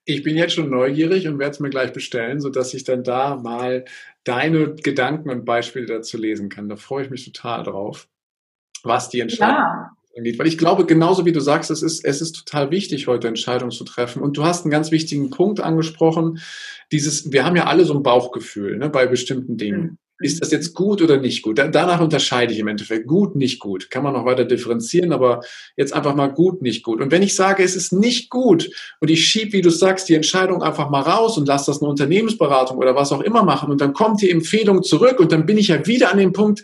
Ich 0.04 0.22
bin 0.24 0.36
jetzt 0.36 0.54
schon 0.54 0.68
neugierig 0.68 1.28
und 1.28 1.38
werde 1.38 1.52
es 1.52 1.60
mir 1.60 1.70
gleich 1.70 1.92
bestellen, 1.92 2.40
sodass 2.40 2.74
ich 2.74 2.82
dann 2.82 3.04
da 3.04 3.36
mal 3.36 3.84
deine 4.24 4.74
Gedanken 4.74 5.30
und 5.30 5.44
Beispiele 5.44 5.86
dazu 5.86 6.18
lesen 6.18 6.48
kann. 6.48 6.68
Da 6.68 6.76
freue 6.76 7.04
ich 7.04 7.10
mich 7.10 7.24
total 7.24 7.62
drauf, 7.62 8.08
was 8.84 9.08
die 9.08 9.20
Entscheidung 9.20 9.56
ja. 9.56 9.90
angeht. 10.16 10.38
Weil 10.38 10.46
ich 10.46 10.58
glaube, 10.58 10.86
genauso 10.86 11.24
wie 11.24 11.32
du 11.32 11.40
sagst, 11.40 11.70
es 11.70 11.82
ist, 11.82 12.04
es 12.04 12.20
ist 12.20 12.32
total 12.32 12.70
wichtig, 12.70 13.06
heute 13.06 13.28
Entscheidungen 13.28 13.72
zu 13.72 13.84
treffen. 13.84 14.22
Und 14.22 14.36
du 14.36 14.44
hast 14.44 14.64
einen 14.64 14.70
ganz 14.70 14.90
wichtigen 14.90 15.30
Punkt 15.30 15.60
angesprochen. 15.60 16.40
Dieses, 16.90 17.32
wir 17.32 17.44
haben 17.44 17.56
ja 17.56 17.66
alle 17.66 17.84
so 17.84 17.94
ein 17.94 18.02
Bauchgefühl 18.02 18.78
ne, 18.78 18.88
bei 18.88 19.06
bestimmten 19.06 19.56
Dingen. 19.56 19.80
Mhm. 19.82 19.98
Ist 20.22 20.40
das 20.40 20.52
jetzt 20.52 20.74
gut 20.74 21.02
oder 21.02 21.18
nicht 21.18 21.42
gut? 21.42 21.58
Danach 21.58 22.00
unterscheide 22.00 22.52
ich 22.52 22.58
im 22.58 22.68
Endeffekt. 22.68 23.06
Gut, 23.06 23.34
nicht 23.34 23.58
gut. 23.58 23.90
Kann 23.90 24.04
man 24.04 24.12
noch 24.12 24.24
weiter 24.24 24.44
differenzieren, 24.44 25.12
aber 25.12 25.40
jetzt 25.76 25.92
einfach 25.92 26.14
mal 26.14 26.28
gut, 26.28 26.62
nicht 26.62 26.84
gut. 26.84 27.00
Und 27.00 27.10
wenn 27.10 27.22
ich 27.22 27.34
sage, 27.34 27.62
es 27.62 27.74
ist 27.74 27.92
nicht 27.92 28.30
gut 28.30 28.70
und 29.00 29.10
ich 29.10 29.26
schiebe, 29.26 29.54
wie 29.54 29.62
du 29.62 29.70
sagst, 29.70 30.08
die 30.08 30.14
Entscheidung 30.14 30.62
einfach 30.62 30.90
mal 30.90 31.00
raus 31.00 31.36
und 31.38 31.48
lasse 31.48 31.66
das 31.66 31.82
eine 31.82 31.90
Unternehmensberatung 31.90 32.78
oder 32.78 32.94
was 32.94 33.12
auch 33.12 33.20
immer 33.20 33.42
machen 33.42 33.70
und 33.70 33.80
dann 33.80 33.94
kommt 33.94 34.22
die 34.22 34.30
Empfehlung 34.30 34.82
zurück 34.82 35.18
und 35.18 35.32
dann 35.32 35.44
bin 35.44 35.58
ich 35.58 35.68
ja 35.68 35.86
wieder 35.86 36.12
an 36.12 36.18
dem 36.18 36.32
Punkt, 36.32 36.62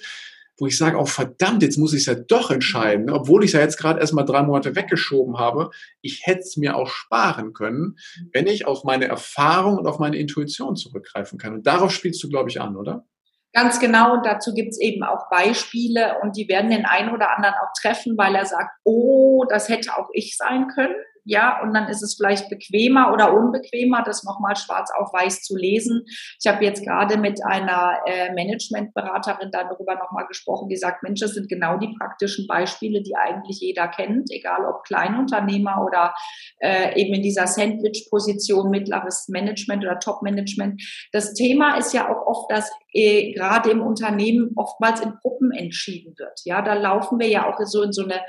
wo 0.59 0.67
ich 0.67 0.77
sage, 0.77 0.99
oh 0.99 1.07
verdammt, 1.07 1.63
jetzt 1.63 1.79
muss 1.79 1.93
ich 1.93 2.01
es 2.01 2.07
ja 2.07 2.15
doch 2.15 2.51
entscheiden, 2.51 3.11
obwohl 3.11 3.45
ich 3.45 3.51
es 3.51 3.55
ja 3.55 3.61
jetzt 3.61 3.79
gerade 3.79 4.01
erst 4.01 4.13
mal 4.13 4.25
drei 4.25 4.43
Monate 4.43 4.75
weggeschoben 4.75 5.39
habe. 5.39 5.71
Ich 6.03 6.23
hätte 6.25 6.41
es 6.41 6.57
mir 6.57 6.77
auch 6.77 6.89
sparen 6.89 7.53
können, 7.53 7.97
wenn 8.33 8.47
ich 8.47 8.67
auf 8.67 8.85
meine 8.85 9.07
Erfahrung 9.07 9.79
und 9.79 9.87
auf 9.87 9.99
meine 9.99 10.17
Intuition 10.17 10.77
zurückgreifen 10.77 11.39
kann. 11.39 11.55
Und 11.55 11.67
darauf 11.67 11.93
spielst 11.93 12.23
du, 12.23 12.29
glaube 12.29 12.51
ich, 12.51 12.61
an, 12.61 12.77
oder? 12.77 13.07
Ganz 13.55 13.81
genau, 13.81 14.13
und 14.15 14.27
dazu 14.27 14.53
gibt 14.53 14.73
es 14.73 14.81
eben 14.81 15.03
auch 15.03 15.31
Beispiele 15.31 16.17
und 16.23 16.37
die 16.37 16.49
werden 16.49 16.71
den 16.71 16.85
einen 16.85 17.15
oder 17.15 17.35
anderen 17.35 17.55
auch 17.55 17.73
treffen, 17.81 18.19
weil 18.19 18.35
er 18.35 18.45
sagt, 18.45 18.71
oh, 18.85 19.45
das 19.49 19.71
hätte 19.71 19.97
auch 19.97 20.09
ich 20.13 20.37
sein 20.37 20.69
können 20.69 20.95
ja, 21.29 21.61
und 21.63 21.75
dann 21.75 21.89
ist 21.89 22.03
es 22.03 22.15
vielleicht 22.17 22.49
bequemer 22.49 23.13
oder 23.13 23.35
unbequemer, 23.35 24.03
das 24.03 24.25
nochmal 24.25 24.57
schwarz 24.57 24.91
auf 24.99 25.13
weiß 25.13 25.43
zu 25.43 25.57
lesen. 25.57 26.07
Ich 26.41 26.51
habe 26.51 26.65
jetzt 26.65 26.83
gerade 26.83 27.19
mit 27.19 27.45
einer 27.45 28.01
äh, 28.07 28.33
Managementberaterin 28.33 29.51
darüber 29.53 29.97
nochmal 29.97 30.27
gesprochen, 30.27 30.71
die 30.71 30.77
sagt, 30.77 31.03
Mensch, 31.03 31.21
das 31.21 31.35
sind 31.35 31.51
genau 31.51 31.77
die 31.77 31.95
praktischen 31.99 32.47
Beispiele, 32.47 33.03
die 33.03 33.15
eigentlich 33.15 33.61
jeder 33.61 33.89
kennt, 33.89 34.31
egal 34.31 34.65
ob 34.65 34.85
Kleinunternehmer 34.85 35.85
oder 35.85 36.15
äh, 36.61 36.99
eben 36.99 37.13
in 37.13 37.23
dieser 37.23 37.47
Sandwich-Position 37.47 38.71
mittleres 38.71 39.29
Management 39.29 39.85
oder 39.85 39.99
Top-Management. 39.99 40.83
Das 41.13 41.35
Thema 41.35 41.77
ist 41.77 41.93
ja 41.93 42.09
auch 42.09 42.27
oft, 42.27 42.51
dass 42.51 42.71
äh, 42.95 43.35
gerade 43.35 43.71
im 43.71 43.83
Unternehmen 43.83 44.53
oftmals 44.57 45.03
in 45.03 45.13
Gruppen 45.21 45.53
entschieden 45.53 46.15
wird. 46.17 46.41
Ja, 46.45 46.63
da 46.63 46.73
laufen 46.73 47.21
wir 47.21 47.29
ja 47.29 47.47
auch 47.47 47.59
so 47.67 47.83
in 47.83 47.93
so 47.93 48.05
eine 48.05 48.23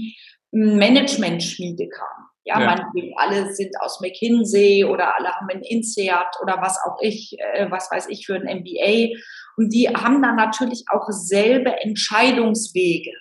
hm, 0.52 0.78
Management-Schmiede 0.78 1.88
kamen. 1.88 2.26
Ja, 2.44 2.58
ja. 2.58 2.66
Man, 2.66 2.80
alle 3.16 3.52
sind 3.52 3.70
aus 3.80 4.00
McKinsey 4.00 4.84
oder 4.84 5.14
alle 5.16 5.28
haben 5.28 5.48
ein 5.50 5.62
INSEAD 5.62 6.38
oder 6.42 6.56
was 6.60 6.78
auch 6.86 6.96
ich, 7.02 7.36
äh, 7.38 7.70
was 7.70 7.90
weiß 7.90 8.08
ich 8.08 8.24
für 8.26 8.36
ein 8.36 8.60
MBA. 8.60 9.14
Und 9.56 9.74
die 9.74 9.88
haben 9.88 10.22
dann 10.22 10.36
natürlich 10.36 10.84
auch 10.90 11.06
selbe 11.10 11.82
Entscheidungswege. 11.82 13.12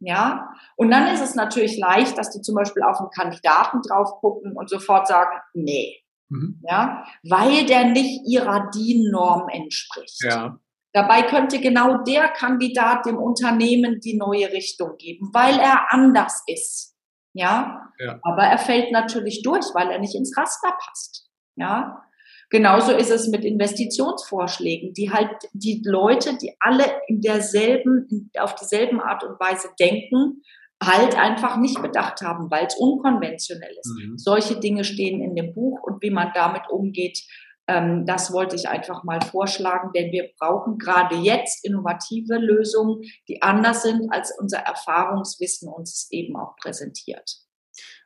Ja, 0.00 0.50
und 0.76 0.90
dann 0.90 1.06
ist 1.08 1.22
es 1.22 1.34
natürlich 1.34 1.78
leicht, 1.78 2.18
dass 2.18 2.30
die 2.30 2.42
zum 2.42 2.54
Beispiel 2.54 2.82
auf 2.82 2.98
einen 3.00 3.10
Kandidaten 3.10 3.80
drauf 3.80 4.20
gucken 4.20 4.52
und 4.56 4.68
sofort 4.68 5.06
sagen, 5.06 5.38
nee. 5.54 6.02
Mhm. 6.28 6.60
Ja, 6.68 7.04
weil 7.22 7.66
der 7.66 7.86
nicht 7.86 8.26
ihrer 8.26 8.70
DIN-Norm 8.70 9.48
entspricht. 9.48 10.22
Ja. 10.24 10.58
Dabei 10.92 11.22
könnte 11.22 11.60
genau 11.60 12.04
der 12.04 12.28
Kandidat 12.28 13.06
dem 13.06 13.18
Unternehmen 13.18 14.00
die 14.00 14.16
neue 14.16 14.52
Richtung 14.52 14.96
geben, 14.96 15.30
weil 15.32 15.58
er 15.58 15.92
anders 15.92 16.42
ist. 16.46 16.94
Ja? 17.32 17.90
ja. 17.98 18.20
Aber 18.22 18.44
er 18.44 18.58
fällt 18.58 18.92
natürlich 18.92 19.42
durch, 19.42 19.66
weil 19.74 19.90
er 19.90 19.98
nicht 19.98 20.14
ins 20.14 20.36
Raster 20.36 20.72
passt. 20.78 21.28
Ja. 21.56 22.04
Genauso 22.50 22.92
ist 22.92 23.10
es 23.10 23.28
mit 23.28 23.44
Investitionsvorschlägen, 23.44 24.92
die 24.92 25.10
halt 25.10 25.30
die 25.52 25.82
Leute, 25.84 26.36
die 26.40 26.54
alle 26.60 26.84
in 27.08 27.20
derselben, 27.20 28.30
auf 28.38 28.54
dieselben 28.54 29.00
Art 29.00 29.24
und 29.24 29.40
Weise 29.40 29.68
denken, 29.78 30.42
halt 30.82 31.16
einfach 31.16 31.56
nicht 31.56 31.80
bedacht 31.80 32.20
haben, 32.22 32.50
weil 32.50 32.66
es 32.66 32.76
unkonventionell 32.76 33.74
ist. 33.78 33.94
Mhm. 33.96 34.18
Solche 34.18 34.60
Dinge 34.60 34.84
stehen 34.84 35.22
in 35.22 35.34
dem 35.34 35.54
Buch 35.54 35.80
und 35.82 36.02
wie 36.02 36.10
man 36.10 36.32
damit 36.34 36.68
umgeht, 36.68 37.20
ähm, 37.66 38.04
das 38.06 38.32
wollte 38.32 38.56
ich 38.56 38.68
einfach 38.68 39.04
mal 39.04 39.20
vorschlagen, 39.22 39.90
denn 39.94 40.12
wir 40.12 40.30
brauchen 40.38 40.78
gerade 40.78 41.16
jetzt 41.16 41.64
innovative 41.64 42.36
Lösungen, 42.36 43.02
die 43.28 43.40
anders 43.42 43.82
sind, 43.82 44.12
als 44.12 44.36
unser 44.38 44.58
Erfahrungswissen 44.58 45.68
uns 45.68 46.08
eben 46.10 46.36
auch 46.36 46.56
präsentiert. 46.56 47.43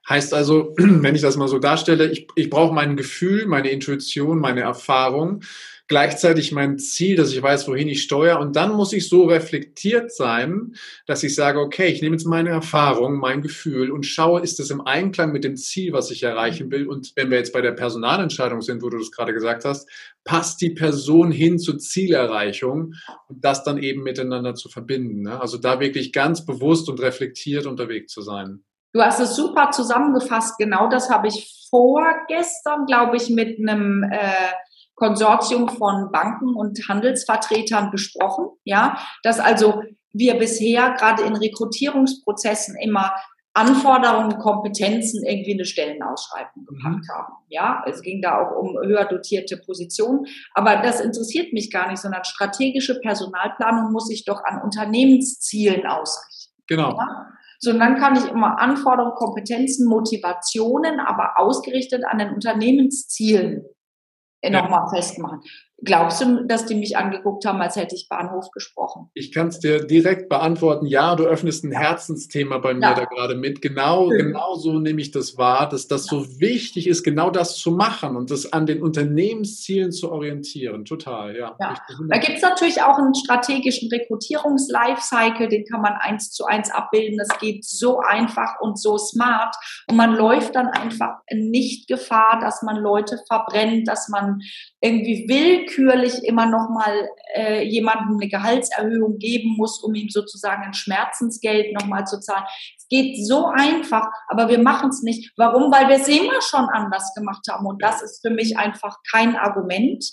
Heißt 0.08 0.32
also, 0.34 0.74
wenn 0.78 1.14
ich 1.14 1.22
das 1.22 1.36
mal 1.36 1.48
so 1.48 1.58
darstelle, 1.58 2.10
ich, 2.10 2.28
ich 2.34 2.50
brauche 2.50 2.74
mein 2.74 2.96
Gefühl, 2.96 3.46
meine 3.46 3.70
Intuition, 3.70 4.38
meine 4.38 4.62
Erfahrung, 4.62 5.42
gleichzeitig 5.88 6.52
mein 6.52 6.78
Ziel, 6.78 7.16
dass 7.16 7.32
ich 7.32 7.42
weiß, 7.42 7.66
wohin 7.66 7.88
ich 7.88 8.02
steuere. 8.02 8.38
Und 8.38 8.56
dann 8.56 8.72
muss 8.72 8.92
ich 8.92 9.08
so 9.08 9.24
reflektiert 9.24 10.12
sein, 10.12 10.74
dass 11.06 11.22
ich 11.22 11.34
sage, 11.34 11.58
okay, 11.58 11.88
ich 11.88 12.02
nehme 12.02 12.14
jetzt 12.14 12.26
meine 12.26 12.50
Erfahrung, 12.50 13.18
mein 13.18 13.42
Gefühl 13.42 13.90
und 13.90 14.04
schaue, 14.04 14.42
ist 14.42 14.60
es 14.60 14.70
im 14.70 14.82
Einklang 14.82 15.32
mit 15.32 15.44
dem 15.44 15.56
Ziel, 15.56 15.92
was 15.94 16.10
ich 16.10 16.22
erreichen 16.22 16.70
will. 16.70 16.86
Und 16.86 17.12
wenn 17.16 17.30
wir 17.30 17.38
jetzt 17.38 17.54
bei 17.54 17.62
der 17.62 17.72
Personalentscheidung 17.72 18.60
sind, 18.60 18.82
wo 18.82 18.90
du 18.90 18.98
das 18.98 19.10
gerade 19.10 19.32
gesagt 19.32 19.64
hast, 19.64 19.88
passt 20.24 20.60
die 20.60 20.70
Person 20.70 21.32
hin 21.32 21.58
zur 21.58 21.78
Zielerreichung 21.78 22.92
und 23.28 23.44
das 23.44 23.64
dann 23.64 23.78
eben 23.82 24.02
miteinander 24.02 24.54
zu 24.54 24.68
verbinden. 24.68 25.22
Ne? 25.22 25.40
Also 25.40 25.56
da 25.56 25.80
wirklich 25.80 26.12
ganz 26.12 26.44
bewusst 26.44 26.90
und 26.90 27.00
reflektiert 27.00 27.66
unterwegs 27.66 28.12
zu 28.12 28.20
sein. 28.20 28.62
Du 28.92 29.02
hast 29.02 29.20
es 29.20 29.36
super 29.36 29.70
zusammengefasst. 29.70 30.56
Genau 30.58 30.88
das 30.88 31.10
habe 31.10 31.28
ich 31.28 31.66
vorgestern, 31.70 32.86
glaube 32.86 33.16
ich, 33.16 33.30
mit 33.30 33.58
einem 33.58 34.02
äh, 34.10 34.52
Konsortium 34.94 35.68
von 35.68 36.10
Banken 36.10 36.54
und 36.54 36.88
Handelsvertretern 36.88 37.90
besprochen. 37.90 38.48
Ja, 38.64 38.98
dass 39.22 39.38
also 39.38 39.82
wir 40.12 40.38
bisher 40.38 40.94
gerade 40.94 41.22
in 41.22 41.36
Rekrutierungsprozessen 41.36 42.76
immer 42.80 43.12
Anforderungen, 43.54 44.38
Kompetenzen 44.38 45.24
irgendwie 45.24 45.54
eine 45.54 45.64
Stellenausschreibung 45.64 46.62
mhm. 46.62 46.66
gepackt 46.66 47.06
mhm. 47.08 47.12
haben. 47.12 47.32
Ja, 47.48 47.82
es 47.86 48.02
ging 48.02 48.22
da 48.22 48.40
auch 48.40 48.56
um 48.56 48.78
höher 48.78 49.04
dotierte 49.04 49.56
Positionen. 49.56 50.26
Aber 50.54 50.76
das 50.76 51.00
interessiert 51.00 51.52
mich 51.52 51.70
gar 51.70 51.90
nicht, 51.90 52.00
sondern 52.00 52.24
strategische 52.24 53.00
Personalplanung 53.00 53.92
muss 53.92 54.06
sich 54.06 54.24
doch 54.24 54.44
an 54.44 54.62
Unternehmenszielen 54.62 55.86
ausrichten. 55.86 56.54
Genau. 56.68 56.96
Ja? 56.96 57.26
So, 57.60 57.72
und 57.72 57.80
dann 57.80 57.96
kann 57.96 58.16
ich 58.16 58.26
immer 58.30 58.58
Anforderungen, 58.60 59.16
Kompetenzen, 59.16 59.88
Motivationen, 59.88 61.00
aber 61.00 61.38
ausgerichtet 61.38 62.04
an 62.04 62.18
den 62.18 62.32
Unternehmenszielen 62.32 63.64
ja. 64.42 64.50
nochmal 64.50 64.88
festmachen. 64.90 65.40
Glaubst 65.84 66.20
du, 66.20 66.44
dass 66.44 66.66
die 66.66 66.74
mich 66.74 66.96
angeguckt 66.96 67.44
haben, 67.44 67.60
als 67.60 67.76
hätte 67.76 67.94
ich 67.94 68.08
Bahnhof 68.08 68.50
gesprochen? 68.50 69.10
Ich 69.14 69.32
kann 69.32 69.46
es 69.46 69.60
dir 69.60 69.86
direkt 69.86 70.28
beantworten. 70.28 70.86
Ja, 70.86 71.14
du 71.14 71.22
öffnest 71.22 71.62
ein 71.62 71.70
Herzensthema 71.70 72.58
bei 72.58 72.74
mir 72.74 72.80
ja. 72.80 72.94
da 72.94 73.04
gerade 73.04 73.36
mit. 73.36 73.62
Genau, 73.62 74.10
Schön. 74.10 74.26
genau 74.26 74.54
so 74.56 74.80
nehme 74.80 75.00
ich 75.00 75.12
das 75.12 75.38
wahr, 75.38 75.68
dass 75.68 75.86
das 75.86 76.10
ja. 76.10 76.18
so 76.18 76.40
wichtig 76.40 76.88
ist, 76.88 77.04
genau 77.04 77.30
das 77.30 77.56
zu 77.56 77.70
machen 77.70 78.16
und 78.16 78.32
das 78.32 78.52
an 78.52 78.66
den 78.66 78.82
Unternehmenszielen 78.82 79.92
zu 79.92 80.10
orientieren. 80.10 80.84
Total, 80.84 81.36
ja. 81.36 81.54
ja. 81.60 81.76
Da 82.08 82.18
gibt 82.18 82.38
es 82.38 82.42
natürlich 82.42 82.82
auch 82.82 82.98
einen 82.98 83.14
strategischen 83.14 83.88
Rekrutierungs-Lifecycle, 83.88 85.48
den 85.48 85.64
kann 85.64 85.80
man 85.80 85.92
eins 85.92 86.32
zu 86.32 86.44
eins 86.44 86.72
abbilden. 86.72 87.18
Das 87.18 87.38
geht 87.38 87.64
so 87.64 88.00
einfach 88.00 88.60
und 88.60 88.80
so 88.80 88.98
smart. 88.98 89.54
Und 89.88 89.96
man 89.96 90.16
läuft 90.16 90.56
dann 90.56 90.66
einfach 90.66 91.18
nicht 91.32 91.86
Gefahr, 91.86 92.40
dass 92.40 92.62
man 92.62 92.78
Leute 92.78 93.20
verbrennt, 93.28 93.86
dass 93.86 94.08
man 94.08 94.40
irgendwie 94.80 95.28
willkürlich 95.68 96.24
immer 96.24 96.46
noch 96.46 96.68
mal 96.70 97.08
äh, 97.34 97.64
jemandem 97.64 98.16
eine 98.16 98.28
Gehaltserhöhung 98.28 99.18
geben 99.18 99.56
muss, 99.56 99.82
um 99.82 99.94
ihm 99.94 100.08
sozusagen 100.08 100.62
ein 100.62 100.74
Schmerzensgeld 100.74 101.74
noch 101.74 101.86
mal 101.86 102.04
zu 102.04 102.20
zahlen. 102.20 102.44
Es 102.76 102.86
geht 102.88 103.26
so 103.26 103.46
einfach, 103.46 104.08
aber 104.28 104.48
wir 104.48 104.58
machen 104.58 104.90
es 104.90 105.02
nicht. 105.02 105.32
Warum? 105.36 105.72
Weil 105.72 105.88
wir 105.88 105.96
es 105.96 106.08
immer 106.08 106.40
schon 106.42 106.68
anders 106.68 107.14
gemacht 107.14 107.46
haben. 107.50 107.66
Und 107.66 107.82
das 107.82 108.02
ist 108.02 108.20
für 108.20 108.30
mich 108.30 108.58
einfach 108.58 108.96
kein 109.10 109.36
Argument. 109.36 110.04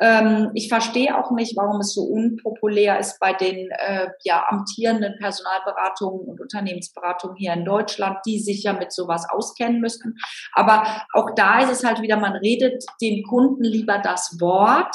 Ähm, 0.00 0.50
ich 0.54 0.68
verstehe 0.68 1.16
auch 1.16 1.30
nicht, 1.30 1.56
warum 1.56 1.80
es 1.80 1.94
so 1.94 2.02
unpopulär 2.02 2.98
ist 2.98 3.20
bei 3.20 3.32
den 3.32 3.70
äh, 3.70 4.08
ja, 4.24 4.44
amtierenden 4.48 5.16
Personalberatungen 5.18 6.26
und 6.26 6.40
Unternehmensberatungen 6.40 7.36
hier 7.36 7.52
in 7.52 7.64
Deutschland, 7.64 8.18
die 8.26 8.40
sich 8.40 8.64
ja 8.64 8.72
mit 8.72 8.92
sowas 8.92 9.28
auskennen 9.28 9.80
müssen. 9.80 10.16
Aber 10.52 10.84
auch 11.12 11.30
da 11.36 11.60
ist 11.60 11.70
es 11.70 11.84
halt 11.84 12.02
wieder, 12.02 12.16
man 12.16 12.32
redet 12.32 12.84
dem 13.00 13.22
Kunden 13.22 13.64
lieber 13.64 13.98
das 13.98 14.36
Wort, 14.40 14.94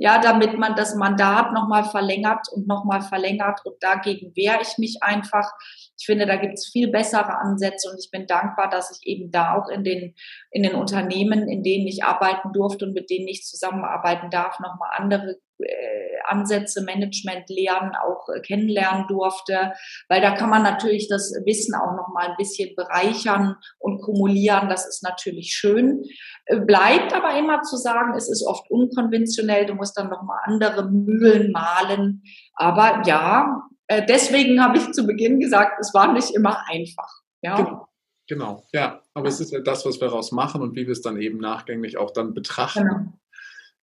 ja, 0.00 0.20
damit 0.20 0.56
man 0.56 0.76
das 0.76 0.94
Mandat 0.94 1.52
nochmal 1.52 1.82
verlängert 1.82 2.46
und 2.52 2.68
nochmal 2.68 3.02
verlängert. 3.02 3.60
Und 3.64 3.82
dagegen 3.82 4.34
wehre 4.36 4.62
ich 4.62 4.78
mich 4.78 5.02
einfach. 5.02 5.50
Ich 5.98 6.06
finde, 6.06 6.24
da 6.24 6.36
gibt 6.36 6.54
es 6.54 6.68
viel 6.68 6.88
bessere 6.88 7.36
Ansätze 7.36 7.90
und 7.90 7.98
ich 7.98 8.08
bin 8.12 8.28
dankbar, 8.28 8.70
dass 8.70 8.96
ich 8.96 9.04
eben 9.08 9.32
da 9.32 9.54
auch 9.54 9.68
in 9.68 9.82
den, 9.82 10.14
in 10.52 10.62
den 10.62 10.76
Unternehmen, 10.76 11.48
in 11.48 11.64
denen 11.64 11.88
ich 11.88 12.04
arbeiten 12.04 12.52
durfte 12.52 12.84
und 12.86 12.94
mit 12.94 13.10
denen 13.10 13.26
ich 13.26 13.44
zusammenarbeiten 13.44 14.30
darf, 14.30 14.60
nochmal 14.60 14.90
andere 14.92 15.40
äh, 15.58 16.07
Ansätze, 16.28 16.82
Management 16.84 17.48
lernen, 17.48 17.92
auch 17.94 18.28
äh, 18.28 18.40
kennenlernen 18.40 19.06
durfte, 19.08 19.72
weil 20.08 20.20
da 20.20 20.32
kann 20.32 20.50
man 20.50 20.62
natürlich 20.62 21.08
das 21.08 21.32
Wissen 21.44 21.74
auch 21.74 21.96
noch 21.96 22.08
mal 22.14 22.28
ein 22.28 22.36
bisschen 22.36 22.74
bereichern 22.76 23.56
und 23.78 24.00
kumulieren. 24.00 24.68
Das 24.68 24.86
ist 24.86 25.02
natürlich 25.02 25.52
schön. 25.52 26.02
Äh, 26.46 26.60
bleibt 26.60 27.14
aber 27.14 27.38
immer 27.38 27.62
zu 27.62 27.76
sagen, 27.76 28.14
es 28.16 28.28
ist 28.30 28.46
oft 28.46 28.70
unkonventionell. 28.70 29.66
Du 29.66 29.74
musst 29.74 29.96
dann 29.96 30.10
noch 30.10 30.22
mal 30.22 30.40
andere 30.44 30.90
Mühlen 30.90 31.52
malen. 31.52 32.22
Aber 32.54 33.02
ja, 33.06 33.62
deswegen 34.08 34.62
habe 34.62 34.78
ich 34.78 34.92
zu 34.92 35.06
Beginn 35.06 35.40
gesagt, 35.40 35.78
es 35.80 35.94
war 35.94 36.12
nicht 36.12 36.34
immer 36.34 36.64
einfach. 36.68 37.22
Ja. 37.42 37.56
Genau. 37.56 37.88
Genau, 38.28 38.62
ja, 38.74 39.00
aber 39.14 39.28
es 39.28 39.40
ist 39.40 39.52
ja 39.52 39.60
das, 39.60 39.86
was 39.86 40.00
wir 40.00 40.08
daraus 40.08 40.32
machen 40.32 40.60
und 40.60 40.76
wie 40.76 40.86
wir 40.86 40.92
es 40.92 41.00
dann 41.00 41.18
eben 41.18 41.38
nachgängig 41.38 41.96
auch 41.96 42.10
dann 42.10 42.34
betrachten. 42.34 42.84
Genau. 42.86 43.17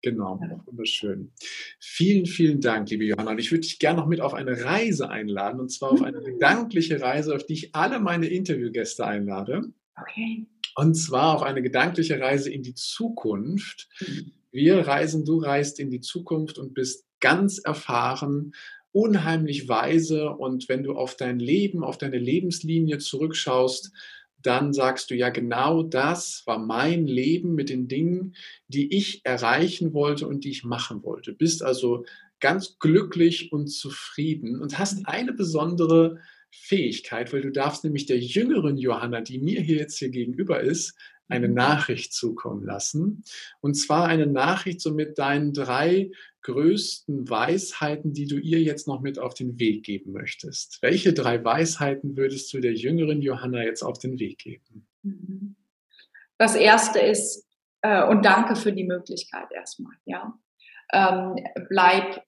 Genau, 0.03 0.38
wunderschön. 0.65 1.31
Vielen, 1.79 2.25
vielen 2.25 2.60
Dank, 2.60 2.89
liebe 2.89 3.05
Johanna. 3.05 3.31
Und 3.31 3.39
ich 3.39 3.51
würde 3.51 3.62
dich 3.62 3.79
gerne 3.79 4.01
noch 4.01 4.07
mit 4.07 4.19
auf 4.19 4.33
eine 4.33 4.65
Reise 4.65 5.10
einladen, 5.10 5.62
und 5.62 5.69
zwar 5.69 5.93
auf 5.93 6.01
eine 6.01 6.19
mhm. 6.19 6.25
gedankliche 6.25 7.01
Reise, 7.01 7.33
auf 7.33 7.45
die 7.45 7.53
ich 7.53 7.74
alle 7.74 8.01
meine 8.01 8.27
Interviewgäste 8.27 9.05
einlade. 9.05 9.72
Okay. 9.95 10.45
Und 10.75 10.95
zwar 10.95 11.36
auf 11.36 11.41
eine 11.41 11.62
gedankliche 11.62 12.19
Reise 12.19 12.51
in 12.51 12.63
die 12.63 12.75
Zukunft. 12.75 13.88
Wir 14.51 14.79
reisen, 14.79 15.24
du 15.24 15.38
reist 15.38 15.79
in 15.79 15.89
die 15.89 16.01
Zukunft 16.01 16.57
und 16.57 16.74
bist 16.74 17.05
ganz 17.22 17.60
erfahren, 17.60 18.51
unheimlich 18.91 19.69
weise. 19.69 20.31
Und 20.31 20.67
wenn 20.67 20.83
du 20.83 20.95
auf 20.95 21.15
dein 21.15 21.39
Leben, 21.39 21.81
auf 21.81 21.98
deine 21.98 22.17
Lebenslinie 22.19 22.98
zurückschaust, 22.98 23.93
dann 24.45 24.73
sagst 24.73 25.09
du 25.09 25.15
ja, 25.15 25.29
genau 25.29 25.83
das 25.83 26.43
war 26.45 26.59
mein 26.59 27.07
Leben 27.07 27.55
mit 27.55 27.69
den 27.69 27.88
Dingen, 27.88 28.35
die 28.67 28.95
ich 28.95 29.21
erreichen 29.25 29.93
wollte 29.93 30.27
und 30.27 30.43
die 30.43 30.51
ich 30.51 30.63
machen 30.63 31.03
wollte. 31.03 31.33
Bist 31.33 31.63
also 31.63 32.05
ganz 32.39 32.77
glücklich 32.77 33.51
und 33.51 33.67
zufrieden 33.67 34.62
und 34.62 34.77
hast 34.77 35.07
eine 35.07 35.33
besondere 35.33 36.19
Fähigkeit, 36.53 37.33
weil 37.33 37.41
du 37.41 37.51
darfst 37.51 37.83
nämlich 37.83 38.05
der 38.05 38.19
jüngeren 38.19 38.77
Johanna, 38.77 39.22
die 39.22 39.39
mir 39.39 39.62
hier 39.62 39.77
jetzt 39.77 39.98
hier 39.98 40.10
gegenüber 40.10 40.62
ist, 40.62 40.98
eine 41.27 41.48
mhm. 41.48 41.55
Nachricht 41.55 42.13
zukommen 42.13 42.63
lassen. 42.63 43.24
Und 43.62 43.75
zwar 43.75 44.07
eine 44.07 44.27
Nachricht 44.27 44.81
so 44.81 44.93
mit 44.93 45.17
deinen 45.17 45.53
drei 45.53 46.12
größten 46.43 47.29
Weisheiten, 47.29 48.13
die 48.13 48.27
du 48.27 48.38
ihr 48.38 48.62
jetzt 48.62 48.88
noch 48.88 49.01
mit 49.01 49.17
auf 49.17 49.33
den 49.33 49.60
Weg 49.60 49.83
geben 49.83 50.12
möchtest? 50.12 50.81
Welche 50.81 51.13
drei 51.13 51.43
Weisheiten 51.43 52.17
würdest 52.17 52.53
du 52.53 52.60
der 52.60 52.74
jüngeren 52.74 53.22
Johanna 53.22 53.63
jetzt 53.63 53.81
auf 53.81 53.98
den 53.98 54.19
Weg 54.19 54.39
geben? 54.39 54.88
Mhm. 55.01 55.55
Das 56.38 56.55
erste 56.55 57.00
ist, 57.00 57.48
äh, 57.81 58.05
und 58.05 58.25
danke 58.25 58.55
für 58.55 58.74
die 58.74 58.83
Möglichkeit 58.83 59.51
erstmal, 59.51 59.95
ja. 60.05 60.38
Ähm, 60.91 61.36
bleib 61.69 62.24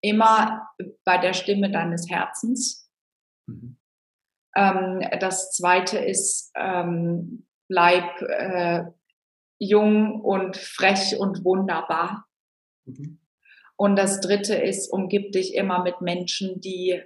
immer 0.00 0.68
bei 1.04 1.18
der 1.18 1.34
Stimme 1.34 1.70
deines 1.70 2.08
Herzens. 2.08 2.87
Mhm. 3.48 3.76
Ähm, 4.56 5.02
das 5.20 5.52
zweite 5.52 5.98
ist, 5.98 6.52
ähm, 6.54 7.46
bleib 7.68 8.22
äh, 8.22 8.84
jung 9.58 10.20
und 10.20 10.56
frech 10.56 11.18
und 11.18 11.44
wunderbar. 11.44 12.26
Mhm. 12.84 13.20
Und 13.76 13.96
das 13.96 14.20
dritte 14.20 14.56
ist, 14.56 14.92
umgib 14.92 15.32
dich 15.32 15.54
immer 15.54 15.82
mit 15.82 16.00
Menschen, 16.00 16.60
die 16.60 17.00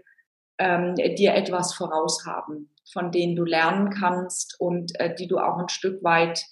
ähm, 0.58 0.94
dir 0.94 1.34
etwas 1.34 1.74
voraus 1.74 2.24
haben, 2.26 2.70
von 2.90 3.10
denen 3.10 3.36
du 3.36 3.44
lernen 3.44 3.90
kannst 3.90 4.58
und 4.58 4.98
äh, 4.98 5.14
die 5.14 5.26
du 5.26 5.38
auch 5.38 5.58
ein 5.58 5.68
Stück 5.68 6.02
weit 6.02 6.44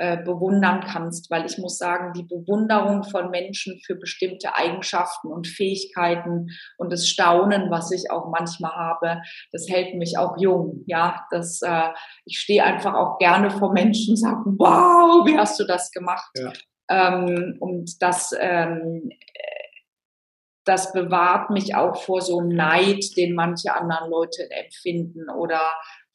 äh, 0.00 0.16
bewundern 0.22 0.80
kannst, 0.80 1.28
weil 1.28 1.44
ich 1.44 1.58
muss 1.58 1.76
sagen, 1.76 2.12
die 2.12 2.22
Bewunderung 2.22 3.02
von 3.02 3.30
Menschen 3.30 3.80
für 3.84 3.96
bestimmte 3.96 4.54
Eigenschaften 4.54 5.26
und 5.26 5.48
Fähigkeiten 5.48 6.50
und 6.76 6.92
das 6.92 7.08
Staunen, 7.08 7.68
was 7.70 7.90
ich 7.90 8.08
auch 8.08 8.30
manchmal 8.30 8.70
habe, 8.70 9.20
das 9.50 9.68
hält 9.68 9.96
mich 9.96 10.16
auch 10.16 10.36
jung. 10.38 10.84
Ja, 10.86 11.26
das, 11.32 11.62
äh, 11.62 11.88
ich 12.24 12.38
stehe 12.38 12.62
einfach 12.62 12.94
auch 12.94 13.18
gerne 13.18 13.50
vor 13.50 13.72
Menschen 13.72 14.12
und 14.12 14.18
sage, 14.18 14.44
wow, 14.56 15.26
wie 15.26 15.36
hast 15.36 15.58
du 15.58 15.64
das 15.64 15.90
gemacht? 15.90 16.30
Ja. 16.36 16.52
Ähm, 16.88 17.56
und 17.58 18.00
das, 18.00 18.32
ähm, 18.38 19.10
das 20.64 20.92
bewahrt 20.92 21.50
mich 21.50 21.74
auch 21.74 22.00
vor 22.00 22.20
so 22.20 22.38
einem 22.38 22.50
Neid, 22.50 23.16
den 23.16 23.34
manche 23.34 23.74
anderen 23.74 24.10
Leute 24.10 24.48
empfinden 24.50 25.30
oder 25.30 25.60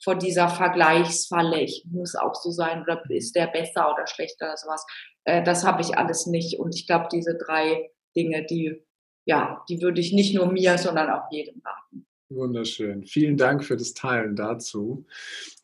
vor 0.03 0.15
dieser 0.15 0.49
Vergleichsfalle, 0.49 1.61
ich 1.61 1.85
muss 1.89 2.15
auch 2.15 2.35
so 2.35 2.51
sein 2.51 2.83
oder 2.83 3.01
ist 3.09 3.35
der 3.35 3.47
besser 3.47 3.91
oder 3.93 4.05
schlechter 4.07 4.47
oder 4.47 4.57
sowas. 4.57 4.85
Äh, 5.23 5.43
das 5.43 5.65
habe 5.65 5.81
ich 5.81 5.97
alles 5.97 6.27
nicht. 6.27 6.59
Und 6.59 6.75
ich 6.75 6.87
glaube, 6.87 7.07
diese 7.11 7.35
drei 7.37 7.89
Dinge, 8.15 8.45
die, 8.45 8.83
ja, 9.25 9.63
die 9.69 9.81
würde 9.81 10.01
ich 10.01 10.13
nicht 10.13 10.35
nur 10.35 10.51
mir, 10.51 10.77
sondern 10.77 11.09
auch 11.09 11.31
jedem 11.31 11.61
raten. 11.63 12.05
Wunderschön. 12.29 13.05
Vielen 13.05 13.37
Dank 13.37 13.63
für 13.63 13.77
das 13.77 13.93
Teilen 13.93 14.35
dazu. 14.35 15.05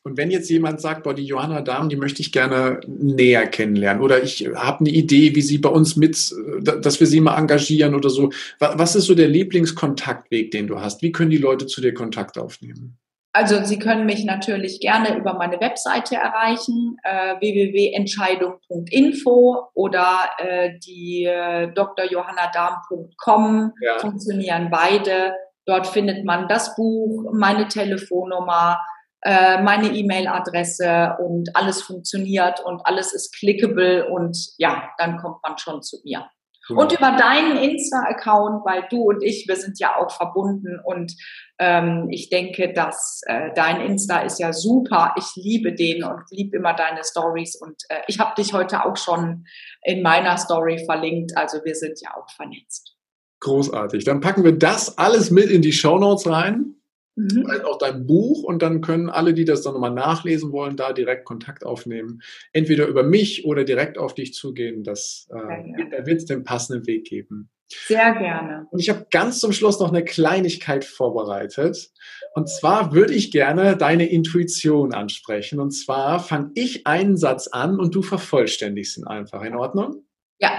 Und 0.02 0.16
wenn 0.16 0.30
jetzt 0.30 0.48
jemand 0.48 0.80
sagt, 0.80 1.02
boah, 1.02 1.14
die 1.14 1.24
Johanna 1.24 1.62
Dahm, 1.62 1.88
die 1.88 1.96
möchte 1.96 2.22
ich 2.22 2.32
gerne 2.32 2.80
näher 2.86 3.46
kennenlernen 3.46 4.02
oder 4.02 4.22
ich 4.22 4.46
habe 4.54 4.80
eine 4.80 4.90
Idee, 4.90 5.34
wie 5.34 5.42
sie 5.42 5.58
bei 5.58 5.68
uns 5.68 5.96
mit, 5.96 6.32
dass 6.62 7.00
wir 7.00 7.06
sie 7.06 7.20
mal 7.20 7.36
engagieren 7.36 7.94
oder 7.94 8.08
so. 8.08 8.30
Was 8.58 8.94
ist 8.94 9.06
so 9.06 9.14
der 9.14 9.28
Lieblingskontaktweg, 9.28 10.52
den 10.52 10.68
du 10.68 10.80
hast? 10.80 11.02
Wie 11.02 11.12
können 11.12 11.30
die 11.30 11.38
Leute 11.38 11.66
zu 11.66 11.80
dir 11.80 11.92
Kontakt 11.92 12.38
aufnehmen? 12.38 12.98
Also 13.32 13.62
Sie 13.62 13.78
können 13.78 14.06
mich 14.06 14.24
natürlich 14.24 14.80
gerne 14.80 15.16
über 15.16 15.34
meine 15.34 15.60
Webseite 15.60 16.16
erreichen, 16.16 16.96
äh, 17.04 17.36
www.entscheidung.info 17.38 19.68
oder 19.74 20.30
äh, 20.38 20.70
die 20.84 21.26
äh, 21.26 21.72
drjohannadam.com 21.72 23.72
ja. 23.80 23.98
funktionieren 23.98 24.68
beide. 24.70 25.36
Dort 25.64 25.86
findet 25.86 26.24
man 26.24 26.48
das 26.48 26.74
Buch, 26.74 27.30
meine 27.32 27.68
Telefonnummer, 27.68 28.80
äh, 29.22 29.62
meine 29.62 29.86
E-Mail-Adresse 29.88 31.16
und 31.20 31.54
alles 31.54 31.82
funktioniert 31.82 32.58
und 32.64 32.84
alles 32.84 33.12
ist 33.12 33.32
clickable 33.38 34.08
und 34.08 34.36
ja, 34.58 34.90
dann 34.98 35.18
kommt 35.18 35.36
man 35.46 35.56
schon 35.58 35.82
zu 35.82 35.98
mir. 36.02 36.28
Und 36.76 36.92
über 36.92 37.16
deinen 37.16 37.56
Insta-Account, 37.56 38.64
weil 38.64 38.86
du 38.90 39.02
und 39.02 39.22
ich, 39.22 39.46
wir 39.48 39.56
sind 39.56 39.78
ja 39.78 39.96
auch 39.96 40.10
verbunden 40.10 40.78
und 40.84 41.14
ähm, 41.58 42.08
ich 42.10 42.30
denke, 42.30 42.72
dass 42.72 43.20
äh, 43.26 43.50
dein 43.54 43.80
Insta 43.80 44.20
ist 44.20 44.38
ja 44.38 44.52
super. 44.52 45.14
Ich 45.18 45.36
liebe 45.36 45.74
den 45.74 46.04
und 46.04 46.22
liebe 46.30 46.56
immer 46.56 46.74
deine 46.74 47.04
Stories 47.04 47.56
und 47.56 47.76
äh, 47.88 48.00
ich 48.08 48.18
habe 48.18 48.34
dich 48.36 48.52
heute 48.52 48.84
auch 48.84 48.96
schon 48.96 49.44
in 49.82 50.02
meiner 50.02 50.36
Story 50.38 50.82
verlinkt. 50.84 51.36
Also 51.36 51.58
wir 51.64 51.74
sind 51.74 52.00
ja 52.00 52.16
auch 52.16 52.30
vernetzt. 52.30 52.96
Großartig. 53.40 54.04
Dann 54.04 54.20
packen 54.20 54.44
wir 54.44 54.52
das 54.52 54.98
alles 54.98 55.30
mit 55.30 55.50
in 55.50 55.62
die 55.62 55.72
Show 55.72 55.98
Notes 55.98 56.26
rein. 56.26 56.79
Mhm. 57.16 57.46
Halt 57.48 57.64
auch 57.64 57.78
dein 57.78 58.06
Buch 58.06 58.42
und 58.42 58.62
dann 58.62 58.80
können 58.80 59.10
alle, 59.10 59.34
die 59.34 59.44
das 59.44 59.62
dann 59.62 59.74
nochmal 59.74 59.90
nachlesen 59.90 60.52
wollen, 60.52 60.76
da 60.76 60.92
direkt 60.92 61.24
Kontakt 61.24 61.64
aufnehmen. 61.64 62.22
Entweder 62.52 62.86
über 62.86 63.02
mich 63.02 63.44
oder 63.44 63.64
direkt 63.64 63.98
auf 63.98 64.14
dich 64.14 64.34
zugehen. 64.34 64.84
Das, 64.84 65.28
äh, 65.30 65.86
da 65.90 66.06
wird 66.06 66.18
es 66.18 66.26
den 66.26 66.44
passenden 66.44 66.86
Weg 66.86 67.04
geben. 67.04 67.50
Sehr 67.86 68.14
gerne. 68.14 68.66
Und 68.70 68.80
ich 68.80 68.90
habe 68.90 69.06
ganz 69.10 69.38
zum 69.38 69.52
Schluss 69.52 69.78
noch 69.78 69.90
eine 69.90 70.04
Kleinigkeit 70.04 70.84
vorbereitet. 70.84 71.92
Und 72.34 72.48
zwar 72.48 72.92
würde 72.92 73.14
ich 73.14 73.30
gerne 73.30 73.76
deine 73.76 74.06
Intuition 74.06 74.92
ansprechen. 74.92 75.60
Und 75.60 75.70
zwar 75.70 76.20
fange 76.20 76.50
ich 76.54 76.86
einen 76.86 77.16
Satz 77.16 77.46
an 77.46 77.78
und 77.78 77.94
du 77.94 78.02
vervollständigst 78.02 78.98
ihn 78.98 79.06
einfach. 79.06 79.42
In 79.42 79.54
Ordnung? 79.54 80.04
Ja, 80.40 80.50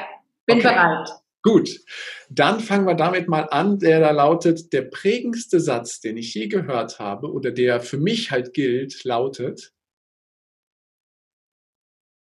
bin 0.45 0.59
okay. 0.59 0.69
bereit. 0.69 1.09
Gut, 1.43 1.83
dann 2.29 2.59
fangen 2.59 2.85
wir 2.85 2.93
damit 2.93 3.27
mal 3.27 3.47
an, 3.49 3.79
der 3.79 3.99
da 3.99 4.11
lautet, 4.11 4.73
der 4.73 4.83
prägendste 4.83 5.59
Satz, 5.59 5.99
den 5.99 6.17
ich 6.17 6.33
je 6.35 6.47
gehört 6.47 6.99
habe 6.99 7.31
oder 7.31 7.51
der 7.51 7.81
für 7.81 7.97
mich 7.97 8.29
halt 8.29 8.53
gilt, 8.53 9.03
lautet. 9.03 9.73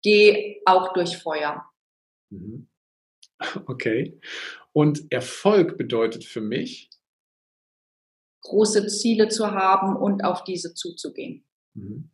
Geh 0.02 0.62
auch 0.66 0.94
durch 0.94 1.18
Feuer. 1.18 1.70
Mhm. 2.30 2.68
Okay. 3.66 4.20
Und 4.72 5.12
Erfolg 5.12 5.78
bedeutet 5.78 6.24
für 6.24 6.40
mich? 6.40 6.90
Große 8.42 8.88
Ziele 8.88 9.28
zu 9.28 9.52
haben 9.52 9.98
und 9.98 10.24
auf 10.24 10.46
diese 10.46 10.74
zuzugehen. 10.74 11.46
Mhm. 11.74 12.10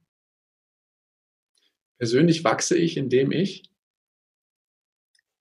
Persönlich 1.99 2.43
wachse 2.43 2.77
ich, 2.77 2.97
indem 2.97 3.31
ich? 3.31 3.69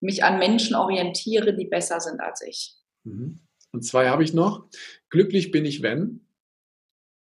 Mich 0.00 0.24
an 0.24 0.38
Menschen 0.38 0.76
orientiere, 0.76 1.54
die 1.54 1.66
besser 1.66 2.00
sind 2.00 2.20
als 2.20 2.42
ich. 2.42 2.76
Mhm. 3.04 3.40
Und 3.72 3.82
zwei 3.82 4.08
habe 4.08 4.24
ich 4.24 4.32
noch. 4.32 4.68
Glücklich 5.10 5.50
bin 5.50 5.64
ich, 5.64 5.82
wenn? 5.82 6.26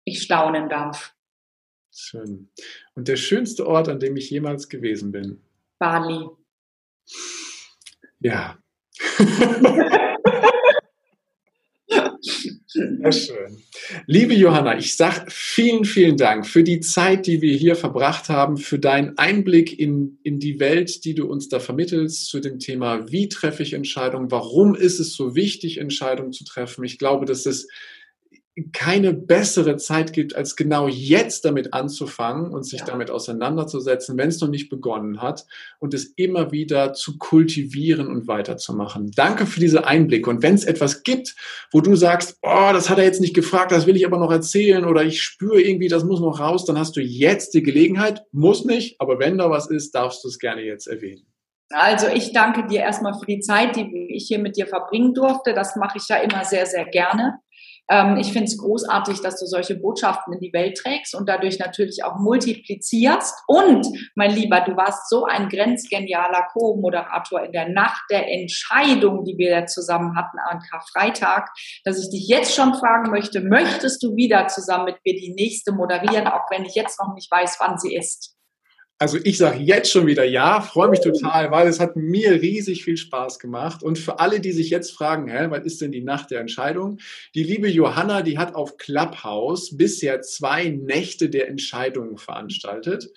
Ich 0.05 0.23
staunen 0.23 0.69
darf. 0.69 1.15
Schön. 1.93 2.51
Und 2.95 3.09
der 3.09 3.17
schönste 3.17 3.67
Ort, 3.67 3.89
an 3.89 4.01
dem 4.01 4.17
ich 4.17 4.31
jemals 4.31 4.69
gewesen 4.69 5.13
bin? 5.13 5.43
Bali. 5.79 6.29
Ja. 8.21 8.59
Sehr 12.73 13.11
schön. 13.11 13.57
Liebe 14.07 14.33
Johanna, 14.33 14.79
ich 14.79 14.97
sage 14.97 15.25
vielen, 15.29 15.85
vielen 15.85 16.17
Dank 16.17 16.47
für 16.47 16.63
die 16.63 16.79
Zeit, 16.79 17.27
die 17.27 17.43
wir 17.43 17.57
hier 17.57 17.75
verbracht 17.75 18.29
haben, 18.29 18.59
für 18.59 18.79
deinen 18.79 19.19
Einblick 19.19 19.77
in, 19.77 20.19
in 20.23 20.39
die 20.39 20.61
Welt, 20.61 21.05
die 21.05 21.15
du 21.15 21.27
uns 21.27 21.49
da 21.49 21.59
vermittelst, 21.59 22.27
zu 22.27 22.39
dem 22.39 22.61
Thema, 22.61 23.11
wie 23.11 23.29
treffe 23.29 23.65
ich 23.65 23.73
Entscheidungen, 23.73 24.31
warum 24.31 24.77
ist 24.77 25.01
es 25.01 25.15
so 25.15 25.35
wichtig, 25.35 25.79
Entscheidungen 25.79 26.33
zu 26.33 26.45
treffen. 26.45 26.85
Ich 26.85 26.99
glaube, 26.99 27.27
dass 27.27 27.45
es 27.45 27.67
keine 28.73 29.15
bessere 29.15 29.77
Zeit 29.77 30.13
gibt, 30.13 30.35
als 30.35 30.57
genau 30.57 30.89
jetzt 30.89 31.45
damit 31.45 31.73
anzufangen 31.73 32.53
und 32.53 32.65
sich 32.65 32.81
ja. 32.81 32.87
damit 32.87 33.11
auseinanderzusetzen, 33.11 34.19
wenn 34.19 34.29
es 34.29 34.41
noch 34.41 34.49
nicht 34.49 34.69
begonnen 34.69 35.23
hat 35.23 35.47
und 35.79 35.95
es 35.95 36.07
immer 36.17 36.53
wieder 36.53 36.93
zu 36.93 37.17
kultivieren 37.19 38.09
und 38.09 38.27
weiterzumachen. 38.27 39.13
Danke 39.13 39.47
für 39.47 39.61
diese 39.61 39.87
Einblicke. 39.87 40.29
Und 40.29 40.43
wenn 40.43 40.55
es 40.55 40.65
etwas 40.65 41.03
gibt, 41.03 41.37
wo 41.71 41.81
du 41.81 41.95
sagst, 41.95 42.39
oh, 42.43 42.71
das 42.73 42.91
hat 42.91 42.99
er 42.99 43.05
jetzt 43.05 43.21
nicht 43.21 43.35
gefragt, 43.35 43.73
das 43.73 43.87
will 43.87 43.97
ich 43.97 44.07
aber 44.07 44.19
noch 44.19 44.33
erzählen 44.33 44.85
oder 44.85 45.05
ich 45.05 45.23
spüre 45.23 45.61
irgendwie, 45.61 45.89
das 45.89 46.05
muss 46.05 46.21
noch 46.21 46.41
raus, 46.41 46.65
dann 46.65 46.79
hast 46.79 46.97
du 46.97 47.01
jetzt 47.01 47.55
die 47.55 47.63
Gelegenheit, 47.63 48.25
muss 48.33 48.65
nicht, 48.65 49.01
aber 49.01 49.19
wenn 49.19 49.39
da 49.39 49.51
was 49.51 49.71
ist, 49.71 49.95
darfst 49.95 50.25
du 50.25 50.29
es 50.29 50.39
gerne 50.39 50.63
jetzt 50.63 50.87
erwähnen. 50.87 51.31
Also 51.73 52.09
ich 52.09 52.33
danke 52.33 52.67
dir 52.67 52.81
erstmal 52.81 53.15
für 53.15 53.27
die 53.27 53.39
Zeit, 53.39 53.77
die 53.77 54.09
ich 54.13 54.27
hier 54.27 54.41
mit 54.41 54.57
dir 54.57 54.67
verbringen 54.67 55.15
durfte. 55.15 55.55
Das 55.55 55.77
mache 55.77 55.99
ich 55.99 56.09
ja 56.09 56.17
immer 56.17 56.45
sehr, 56.45 56.67
sehr 56.67 56.85
gerne. 56.85 57.39
Ähm, 57.91 58.17
ich 58.17 58.33
finde 58.33 58.45
es 58.45 58.57
großartig, 58.57 59.21
dass 59.21 59.41
du 59.41 59.47
solche 59.47 59.75
Botschaften 59.75 60.33
in 60.33 60.41
die 60.41 60.53
Welt 60.53 60.79
trägst 60.79 61.15
und 61.15 61.29
dadurch 61.29 61.59
natürlich 61.59 62.05
auch 62.05 62.19
multiplizierst. 62.19 63.35
Und, 63.49 63.87
mein 64.15 64.31
Lieber, 64.31 64.61
du 64.61 64.77
warst 64.77 65.09
so 65.11 65.25
ein 65.25 65.49
grenzgenialer 65.49 66.47
Co-Moderator 66.53 67.43
in 67.43 67.53
der 67.53 67.69
Nacht 67.69 68.03
der 68.11 68.29
Entscheidung, 68.29 69.25
die 69.25 69.37
wir 69.37 69.67
zusammen 69.67 70.17
hatten 70.17 70.39
an 70.39 70.63
Karfreitag, 70.71 71.51
dass 71.85 71.99
ich 71.99 72.11
dich 72.11 72.29
jetzt 72.29 72.55
schon 72.55 72.75
fragen 72.75 73.11
möchte, 73.11 73.41
möchtest 73.41 74.03
du 74.03 74.15
wieder 74.15 74.47
zusammen 74.47 74.85
mit 74.85 74.97
mir 75.05 75.15
die 75.15 75.35
nächste 75.35 75.73
moderieren, 75.73 76.29
auch 76.29 76.51
wenn 76.51 76.65
ich 76.65 76.75
jetzt 76.75 77.01
noch 77.01 77.15
nicht 77.15 77.31
weiß, 77.31 77.57
wann 77.59 77.79
sie 77.79 77.95
ist? 77.95 78.40
Also 79.03 79.17
ich 79.25 79.39
sage 79.39 79.61
jetzt 79.61 79.91
schon 79.91 80.07
wieder 80.07 80.25
ja, 80.25 80.61
freue 80.61 80.91
mich 80.91 81.01
total, 81.01 81.51
weil 81.51 81.67
es 81.67 81.81
hat 81.81 81.97
mir 81.97 82.33
riesig 82.33 82.85
viel 82.85 82.99
Spaß 82.99 83.39
gemacht. 83.39 83.83
Und 83.83 83.99
für 83.99 84.19
alle, 84.19 84.41
die 84.41 84.53
sich 84.53 84.69
jetzt 84.69 84.91
fragen, 84.91 85.27
hä, 85.31 85.47
was 85.49 85.65
ist 85.65 85.81
denn 85.81 85.91
die 85.91 86.03
Nacht 86.03 86.31
der 86.31 86.41
Entscheidung? 86.41 86.99
Die 87.35 87.43
liebe 87.43 87.67
Johanna, 87.67 88.21
die 88.21 88.37
hat 88.37 88.55
auf 88.55 88.77
Clubhouse 88.77 89.75
bisher 89.75 90.21
zwei 90.21 90.69
Nächte 90.69 91.31
der 91.31 91.49
Entscheidungen 91.49 92.19
veranstaltet. 92.19 93.11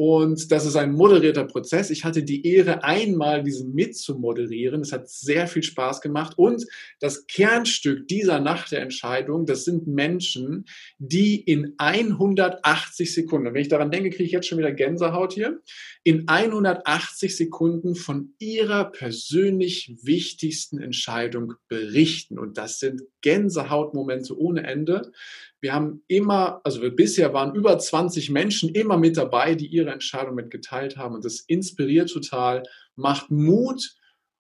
Und 0.00 0.52
das 0.52 0.64
ist 0.64 0.76
ein 0.76 0.92
moderierter 0.92 1.42
Prozess. 1.42 1.90
Ich 1.90 2.04
hatte 2.04 2.22
die 2.22 2.46
Ehre, 2.46 2.84
einmal 2.84 3.42
diesen 3.42 3.74
mit 3.74 3.96
zu 3.96 4.14
moderieren. 4.14 4.80
Es 4.82 4.92
hat 4.92 5.10
sehr 5.10 5.48
viel 5.48 5.64
Spaß 5.64 6.00
gemacht. 6.00 6.38
Und 6.38 6.64
das 7.00 7.26
Kernstück 7.26 8.06
dieser 8.06 8.38
Nacht 8.38 8.70
der 8.70 8.80
Entscheidung, 8.80 9.44
das 9.44 9.64
sind 9.64 9.88
Menschen, 9.88 10.66
die 10.98 11.40
in 11.40 11.74
180 11.78 13.12
Sekunden, 13.12 13.52
wenn 13.52 13.60
ich 13.60 13.66
daran 13.66 13.90
denke, 13.90 14.10
kriege 14.10 14.22
ich 14.22 14.30
jetzt 14.30 14.46
schon 14.46 14.58
wieder 14.58 14.70
Gänsehaut 14.70 15.32
hier, 15.32 15.60
in 16.04 16.28
180 16.28 17.36
Sekunden 17.36 17.96
von 17.96 18.34
ihrer 18.38 18.92
persönlich 18.92 19.96
wichtigsten 20.04 20.78
Entscheidung 20.78 21.54
berichten. 21.66 22.38
Und 22.38 22.56
das 22.56 22.78
sind 22.78 23.02
Gänsehautmomente 23.20 24.38
ohne 24.38 24.62
Ende. 24.62 25.10
Wir 25.60 25.72
haben 25.74 26.04
immer, 26.06 26.60
also 26.64 26.80
bisher 26.90 27.32
waren 27.34 27.54
über 27.54 27.78
20 27.78 28.30
Menschen 28.30 28.68
immer 28.70 28.96
mit 28.96 29.16
dabei, 29.16 29.54
die 29.54 29.66
ihre 29.66 29.90
Entscheidung 29.90 30.34
mit 30.34 30.50
geteilt 30.50 30.96
haben. 30.96 31.14
Und 31.14 31.24
das 31.24 31.40
inspiriert 31.40 32.10
total, 32.10 32.62
macht 32.94 33.30
Mut 33.30 33.96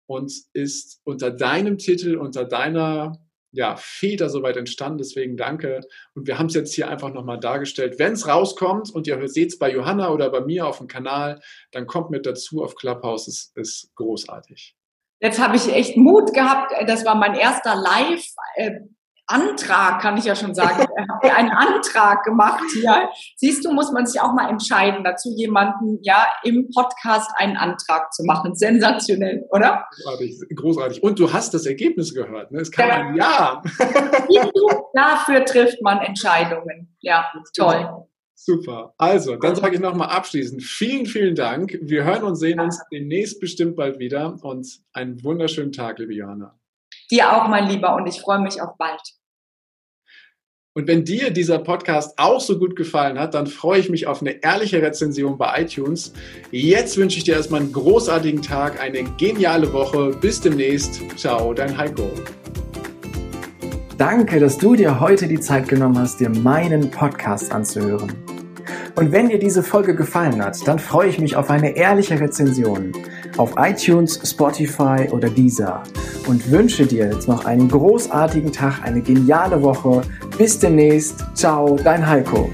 und 0.06 0.32
ist 0.52 1.00
unter 1.04 1.30
deinem 1.30 1.78
Titel, 1.78 2.16
unter 2.16 2.44
deiner 2.44 3.18
ja, 3.56 3.74
Feder 3.76 4.28
soweit 4.28 4.56
entstanden. 4.56 4.98
Deswegen 4.98 5.36
danke. 5.36 5.80
Und 6.14 6.26
wir 6.26 6.38
haben 6.38 6.46
es 6.46 6.54
jetzt 6.54 6.74
hier 6.74 6.88
einfach 6.88 7.12
nochmal 7.12 7.40
dargestellt. 7.40 7.98
Wenn 7.98 8.12
es 8.12 8.28
rauskommt 8.28 8.90
und 8.90 9.06
ihr 9.06 9.26
seht 9.28 9.48
es 9.48 9.58
bei 9.58 9.72
Johanna 9.72 10.10
oder 10.10 10.30
bei 10.30 10.42
mir 10.42 10.66
auf 10.66 10.78
dem 10.78 10.88
Kanal, 10.88 11.40
dann 11.72 11.86
kommt 11.86 12.10
mit 12.10 12.26
dazu 12.26 12.62
auf 12.62 12.74
Clubhouse. 12.74 13.26
Es 13.28 13.52
ist 13.54 13.94
großartig. 13.94 14.76
Jetzt 15.20 15.40
habe 15.40 15.56
ich 15.56 15.72
echt 15.72 15.96
Mut 15.96 16.34
gehabt. 16.34 16.72
Das 16.86 17.06
war 17.06 17.14
mein 17.14 17.34
erster 17.34 17.74
Live. 17.74 18.26
Antrag, 19.26 20.00
kann 20.00 20.16
ich 20.16 20.24
ja 20.24 20.36
schon 20.36 20.54
sagen. 20.54 20.86
Er 20.96 21.08
hat 21.08 21.38
einen 21.38 21.50
Antrag 21.50 22.22
gemacht 22.22 22.62
hier. 22.72 23.08
Siehst 23.36 23.64
du, 23.64 23.72
muss 23.72 23.90
man 23.92 24.06
sich 24.06 24.20
auch 24.20 24.32
mal 24.32 24.48
entscheiden, 24.48 25.02
dazu 25.02 25.30
jemanden 25.36 25.98
ja 26.02 26.26
im 26.44 26.68
Podcast 26.72 27.30
einen 27.36 27.56
Antrag 27.56 28.12
zu 28.12 28.24
machen. 28.24 28.54
Sensationell, 28.54 29.44
oder? 29.50 29.84
Großartig, 30.02 30.40
großartig. 30.54 31.02
Und 31.02 31.18
du 31.18 31.32
hast 31.32 31.54
das 31.54 31.66
Ergebnis 31.66 32.14
gehört. 32.14 32.52
Ne? 32.52 32.60
Es 32.60 32.70
kam 32.70 33.16
ja. 33.16 33.62
ein 33.62 33.70
Ja. 34.28 34.46
Dafür 34.94 35.44
trifft 35.44 35.82
man 35.82 35.98
Entscheidungen. 35.98 36.96
Ja, 37.00 37.26
toll. 37.54 38.06
Super. 38.34 38.94
Also, 38.98 39.36
dann 39.36 39.56
sage 39.56 39.74
ich 39.74 39.80
nochmal 39.80 40.10
abschließend 40.10 40.62
vielen, 40.62 41.06
vielen 41.06 41.34
Dank. 41.34 41.78
Wir 41.82 42.04
hören 42.04 42.22
und 42.22 42.36
sehen 42.36 42.60
uns 42.60 42.80
demnächst 42.92 43.40
bestimmt 43.40 43.76
bald 43.76 43.98
wieder 43.98 44.36
und 44.42 44.68
einen 44.92 45.24
wunderschönen 45.24 45.72
Tag, 45.72 45.98
liebe 45.98 46.14
Johanna. 46.14 46.56
Dir 47.10 47.32
auch, 47.32 47.48
mein 47.48 47.68
Lieber, 47.68 47.94
und 47.94 48.06
ich 48.06 48.20
freue 48.20 48.40
mich 48.40 48.60
auf 48.60 48.76
bald. 48.78 49.00
Und 50.76 50.86
wenn 50.88 51.04
dir 51.04 51.30
dieser 51.30 51.58
Podcast 51.58 52.18
auch 52.18 52.38
so 52.38 52.58
gut 52.58 52.76
gefallen 52.76 53.18
hat, 53.18 53.32
dann 53.32 53.46
freue 53.46 53.80
ich 53.80 53.88
mich 53.88 54.06
auf 54.06 54.20
eine 54.20 54.42
ehrliche 54.42 54.82
Rezension 54.82 55.38
bei 55.38 55.62
iTunes. 55.62 56.12
Jetzt 56.50 56.98
wünsche 56.98 57.16
ich 57.16 57.24
dir 57.24 57.34
erstmal 57.34 57.62
einen 57.62 57.72
großartigen 57.72 58.42
Tag, 58.42 58.78
eine 58.82 59.04
geniale 59.16 59.72
Woche. 59.72 60.10
Bis 60.20 60.38
demnächst. 60.40 61.00
Ciao, 61.16 61.54
dein 61.54 61.78
Heiko. 61.78 62.10
Danke, 63.96 64.38
dass 64.38 64.58
du 64.58 64.74
dir 64.74 65.00
heute 65.00 65.28
die 65.28 65.40
Zeit 65.40 65.66
genommen 65.66 65.98
hast, 65.98 66.20
dir 66.20 66.28
meinen 66.28 66.90
Podcast 66.90 67.52
anzuhören. 67.52 68.12
Und 68.96 69.12
wenn 69.12 69.30
dir 69.30 69.38
diese 69.38 69.62
Folge 69.62 69.94
gefallen 69.94 70.44
hat, 70.44 70.66
dann 70.68 70.78
freue 70.78 71.08
ich 71.08 71.18
mich 71.18 71.36
auf 71.36 71.48
eine 71.48 71.74
ehrliche 71.74 72.20
Rezension 72.20 72.92
auf 73.38 73.54
iTunes, 73.56 74.20
Spotify 74.24 75.08
oder 75.10 75.30
Deezer 75.30 75.82
und 76.26 76.50
wünsche 76.50 76.86
dir 76.86 77.10
jetzt 77.12 77.28
noch 77.28 77.44
einen 77.44 77.68
großartigen 77.68 78.52
Tag, 78.52 78.82
eine 78.82 79.00
geniale 79.00 79.62
Woche. 79.62 80.02
Bis 80.36 80.58
demnächst. 80.58 81.24
Ciao, 81.34 81.76
dein 81.82 82.06
Heiko. 82.06 82.50